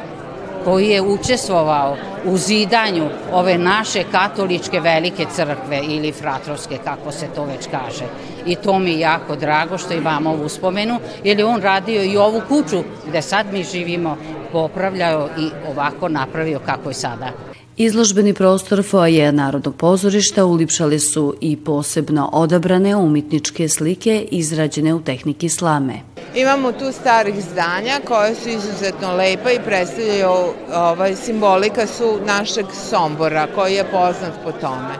koji 0.63 0.89
je 0.89 1.01
učestvovao 1.01 1.95
u 2.25 2.37
zidanju 2.37 3.09
ove 3.31 3.57
naše 3.57 4.03
katoličke 4.11 4.79
velike 4.79 5.25
crkve 5.35 5.81
ili 5.89 6.11
fratrovske, 6.11 6.77
kako 6.83 7.11
se 7.11 7.27
to 7.35 7.45
već 7.45 7.67
kaže. 7.71 8.05
I 8.45 8.55
to 8.55 8.79
mi 8.79 8.91
je 8.91 8.99
jako 8.99 9.35
drago 9.35 9.77
što 9.77 9.93
imamo 9.93 10.29
ovu 10.29 10.45
uspomenu, 10.45 10.99
jer 11.23 11.39
je 11.39 11.45
on 11.45 11.61
radio 11.61 12.03
i 12.03 12.17
ovu 12.17 12.41
kuću 12.47 12.83
gde 13.07 13.21
sad 13.21 13.45
mi 13.53 13.63
živimo, 13.63 14.17
popravljao 14.51 15.29
i 15.39 15.49
ovako 15.71 16.09
napravio 16.09 16.59
kako 16.65 16.89
je 16.89 16.93
sada. 16.93 17.31
Izložbeni 17.77 18.33
prostor 18.33 18.83
foaje 18.83 19.31
Narodnog 19.31 19.75
pozorišta 19.75 20.45
ulipšali 20.45 20.99
su 20.99 21.35
i 21.41 21.57
posebno 21.57 22.29
odabrane 22.33 22.95
umetničke 22.95 23.69
slike 23.69 24.27
izrađene 24.31 24.93
u 24.93 25.01
tehniki 25.01 25.49
slame. 25.49 26.14
Imamo 26.35 26.71
tu 26.71 26.91
starih 26.91 27.41
zdanja 27.41 27.99
koje 28.07 28.35
su 28.35 28.49
izuzetno 28.49 29.15
lepa 29.15 29.51
i 29.51 29.59
predstavljaju 29.59 30.29
ovaj, 30.73 31.15
simbolika 31.15 31.87
su 31.87 32.19
našeg 32.25 32.65
Sombora 32.89 33.47
koji 33.55 33.73
je 33.73 33.83
poznat 33.83 34.33
po 34.43 34.51
tome. 34.51 34.93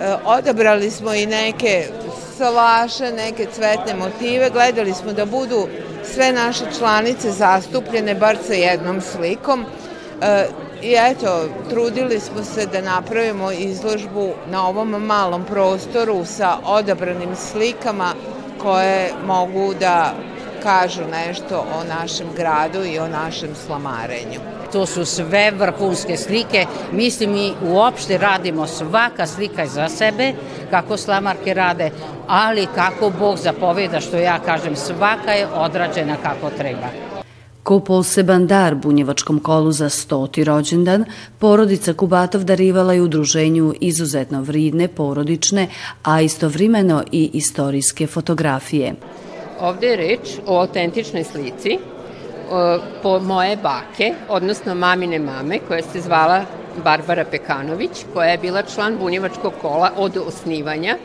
E, 0.00 0.14
odabrali 0.24 0.90
smo 0.90 1.14
i 1.14 1.26
neke 1.26 1.86
salaše, 2.36 3.12
neke 3.12 3.46
cvetne 3.54 3.94
motive, 3.94 4.50
gledali 4.50 4.94
smo 4.94 5.12
da 5.12 5.24
budu 5.24 5.68
sve 6.14 6.32
naše 6.32 6.64
članice 6.78 7.30
zastupljene 7.30 8.14
bar 8.14 8.36
sa 8.46 8.54
jednom 8.54 9.00
slikom. 9.00 9.64
E, 10.22 10.46
I 10.82 10.96
eto, 10.98 11.48
trudili 11.70 12.20
smo 12.20 12.44
se 12.44 12.66
da 12.66 12.80
napravimo 12.80 13.50
izložbu 13.52 14.30
na 14.50 14.68
ovom 14.68 14.88
malom 14.88 15.44
prostoru 15.44 16.24
sa 16.24 16.58
odabranim 16.64 17.36
slikama 17.36 18.14
koje 18.58 19.12
mogu 19.26 19.74
da 19.80 20.14
kažu 20.68 21.02
nešto 21.10 21.66
o 21.80 21.84
našem 21.84 22.26
gradu 22.36 22.84
i 22.84 22.98
o 22.98 23.08
našem 23.08 23.50
slamarenju. 23.66 24.40
To 24.72 24.86
su 24.86 25.04
sve 25.04 25.50
vrhunske 25.50 26.16
slike. 26.16 26.66
Mislim, 26.92 27.32
mi 27.32 27.52
uopšte 27.62 28.18
radimo 28.18 28.66
svaka 28.66 29.26
slika 29.26 29.66
za 29.66 29.88
sebe, 29.88 30.32
kako 30.70 30.96
slamarke 30.96 31.54
rade, 31.54 31.90
ali 32.26 32.66
kako 32.74 33.10
Bog 33.18 33.38
zapoveda, 33.38 34.00
što 34.00 34.16
ja 34.16 34.38
kažem, 34.38 34.76
svaka 34.76 35.32
je 35.32 35.46
odrađena 35.54 36.16
kako 36.22 36.50
treba. 36.50 36.88
Ko 37.62 37.80
poseban 37.80 38.46
dar 38.46 38.74
bunjevačkom 38.74 39.40
kolu 39.40 39.72
za 39.72 39.88
stoti 39.88 40.44
rođendan, 40.44 41.04
porodica 41.38 41.94
Kubatov 41.94 42.44
darivala 42.44 42.92
je 42.92 43.02
udruženju 43.02 43.74
izuzetno 43.80 44.42
vridne, 44.42 44.88
porodične, 44.88 45.68
a 46.02 46.20
istovremeno 46.20 47.02
i 47.12 47.30
istorijske 47.32 48.06
fotografije. 48.06 48.94
Ovde 49.60 49.86
je 49.86 49.96
reč 49.96 50.38
o 50.46 50.60
autentičnoj 50.60 51.24
slici 51.24 51.78
po 53.02 53.18
moje 53.18 53.56
bake, 53.56 54.14
odnosno 54.28 54.74
mamine 54.74 55.18
mame, 55.18 55.58
koja 55.68 55.82
se 55.82 56.00
zvala 56.00 56.44
Barbara 56.84 57.24
Pekanović, 57.24 58.04
koja 58.14 58.30
je 58.30 58.38
bila 58.38 58.62
član 58.62 58.96
bunjevačkog 58.98 59.52
kola 59.60 59.90
od 59.96 60.16
osnivanja 60.16 60.96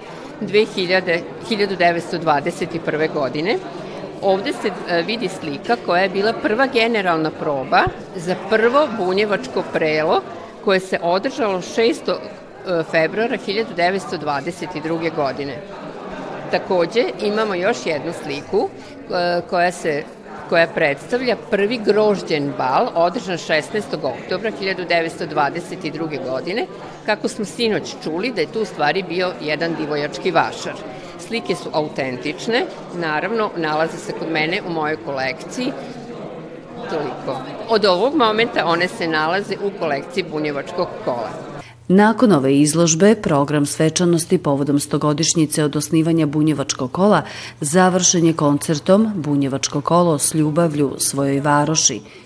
2000, 0.42 1.20
1921. 1.50 3.14
godine 3.14 3.58
ovde 4.24 4.54
se 4.54 4.68
e, 4.68 5.02
vidi 5.02 5.30
slika 5.30 5.78
koja 5.86 6.02
je 6.02 6.10
bila 6.10 6.34
prva 6.34 6.68
generalna 6.68 7.32
proba 7.32 7.84
za 8.16 8.36
prvo 8.50 8.88
bunjevačko 8.98 9.64
prelo 9.74 10.22
koje 10.64 10.80
se 10.80 11.00
održalo 11.02 11.62
6. 11.62 11.94
E, 12.12 12.84
februara 12.92 13.38
1922. 13.48 15.16
godine. 15.16 15.58
Takođe 16.54 17.04
imamo 17.22 17.56
još 17.56 17.78
jednu 17.86 18.14
sliku 18.24 18.70
e, 18.70 19.42
koja 19.50 19.72
se 19.72 20.04
koja 20.50 20.68
predstavlja 20.68 21.36
prvi 21.52 21.78
grožđen 21.86 22.54
bal 22.58 22.90
održan 22.96 23.38
16. 23.38 23.62
oktobra 23.94 24.52
1922. 24.62 26.30
godine, 26.30 26.66
kako 27.06 27.28
smo 27.28 27.46
sinoć 27.46 27.96
čuli 28.04 28.32
da 28.32 28.42
je 28.42 28.52
tu 28.52 28.66
stvari 28.66 29.04
bio 29.04 29.32
jedan 29.42 29.76
divojački 29.76 30.32
vašar. 30.32 30.74
Slike 31.20 31.56
su 31.56 31.70
autentične, 31.74 32.66
naravno, 32.94 33.50
nalaze 33.58 33.98
se 33.98 34.14
kod 34.20 34.32
mene 34.32 34.62
u 34.68 34.72
mojoj 34.72 34.98
kolekciji, 35.06 35.72
toliko. 36.90 37.42
Od 37.70 37.86
ovog 37.86 38.16
momenta 38.16 38.66
one 38.66 38.88
se 38.88 39.08
nalaze 39.08 39.56
u 39.64 39.80
kolekciji 39.80 40.26
bunjevačkog 40.32 40.88
kola. 41.06 41.53
Nakon 41.88 42.32
ove 42.32 42.60
izložbe, 42.60 43.16
program 43.16 43.66
svečanosti 43.66 44.38
povodom 44.38 44.80
stogodišnjice 44.80 45.64
od 45.64 45.76
osnivanja 45.76 46.26
Bunjevačkog 46.26 46.92
kola 46.92 47.22
završen 47.62 48.26
je 48.26 48.34
koncertom 48.34 49.12
Bunjevačko 49.16 49.82
kolo 49.82 50.18
s 50.20 50.34
ljubavlju 50.34 50.96
svojoj 50.98 51.40
varoši– 51.40 52.02